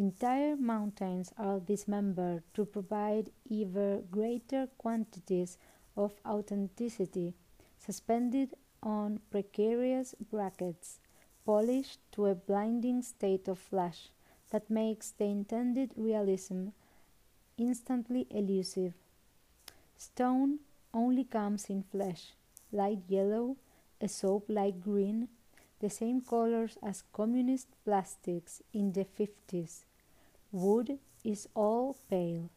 Entire 0.00 0.56
mountains 0.56 1.30
are 1.36 1.60
dismembered 1.60 2.42
to 2.54 2.64
provide 2.64 3.28
ever 3.52 4.00
greater 4.10 4.66
quantities 4.78 5.58
of 5.94 6.14
authenticity, 6.24 7.34
suspended 7.78 8.54
on 8.82 9.20
precarious 9.30 10.14
brackets, 10.30 11.00
polished 11.44 11.98
to 12.12 12.24
a 12.24 12.34
blinding 12.34 13.02
state 13.02 13.46
of 13.46 13.58
flash 13.58 14.08
that 14.48 14.70
makes 14.70 15.10
the 15.10 15.26
intended 15.26 15.92
realism 15.94 16.68
instantly 17.58 18.26
elusive. 18.30 18.94
Stone 19.98 20.60
only 20.94 21.24
comes 21.24 21.66
in 21.66 21.82
flesh, 21.82 22.32
light 22.72 23.02
yellow, 23.06 23.58
a 24.00 24.08
soap 24.08 24.46
like 24.48 24.80
green, 24.80 25.28
the 25.80 25.90
same 25.90 26.22
colors 26.22 26.78
as 26.82 27.04
communist 27.12 27.68
plastics 27.84 28.62
in 28.72 28.92
the 28.92 29.04
50s. 29.04 29.82
Wood 30.52 30.98
is 31.24 31.48
all 31.54 31.96
pale. 32.08 32.50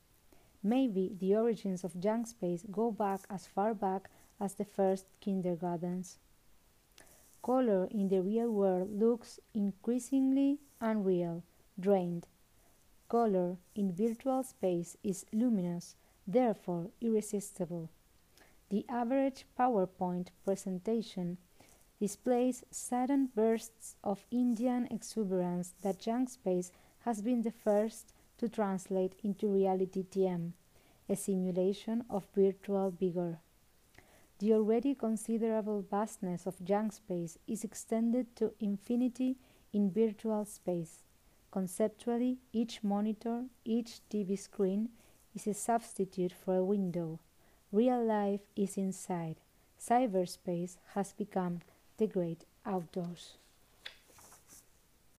Maybe 0.62 1.16
the 1.20 1.36
origins 1.36 1.84
of 1.84 2.00
junk 2.00 2.28
space 2.28 2.66
go 2.72 2.92
back 2.92 3.22
as 3.30 3.48
far 3.48 3.74
back 3.74 4.10
as 4.40 4.56
the 4.56 4.66
first 4.66 5.06
kindergartens. 5.20 6.18
Color 7.42 7.88
in 7.92 8.08
the 8.08 8.22
real 8.22 8.50
world 8.52 8.90
looks 8.98 9.40
increasingly 9.54 10.60
unreal, 10.80 11.44
drained, 11.80 12.28
Color 13.14 13.58
in 13.76 13.92
virtual 13.94 14.42
space 14.42 14.98
is 15.04 15.24
luminous, 15.32 15.96
therefore 16.26 16.90
irresistible. 17.00 17.92
The 18.70 18.86
average 18.90 19.46
PowerPoint 19.56 20.30
presentation 20.44 21.38
displays 22.00 22.64
sudden 22.72 23.28
bursts 23.36 23.98
of 24.04 24.26
Indian 24.32 24.88
exuberance 24.90 25.76
that 25.82 26.00
junk 26.00 26.32
space 26.32 26.72
has 27.06 27.22
been 27.22 27.42
the 27.42 27.52
first 27.52 28.14
to 28.38 28.50
translate 28.50 29.14
into 29.24 29.48
reality 29.48 30.04
TM, 30.04 30.52
a 31.10 31.16
simulation 31.16 32.04
of 32.10 32.26
virtual 32.36 32.92
vigor. 32.92 33.40
The 34.40 34.54
already 34.54 34.96
considerable 34.96 35.86
vastness 35.90 36.46
of 36.46 36.64
junk 36.64 36.94
space 36.94 37.38
is 37.48 37.64
extended 37.64 38.36
to 38.38 38.54
infinity 38.60 39.38
in 39.72 39.92
virtual 39.92 40.46
space. 40.46 41.04
Conceptually, 41.52 42.40
each 42.52 42.84
monitor, 42.84 43.46
each 43.64 44.00
TV 44.10 44.38
screen 44.40 44.90
is 45.36 45.48
a 45.48 45.54
substitute 45.54 46.32
for 46.32 46.58
a 46.58 46.64
window. 46.64 47.20
Real 47.72 48.04
life 48.04 48.42
is 48.56 48.78
inside. 48.78 49.38
Cyberspace 49.80 50.78
has 50.94 51.14
become 51.14 51.60
the 51.98 52.08
great 52.08 52.46
outdoors. 52.66 53.34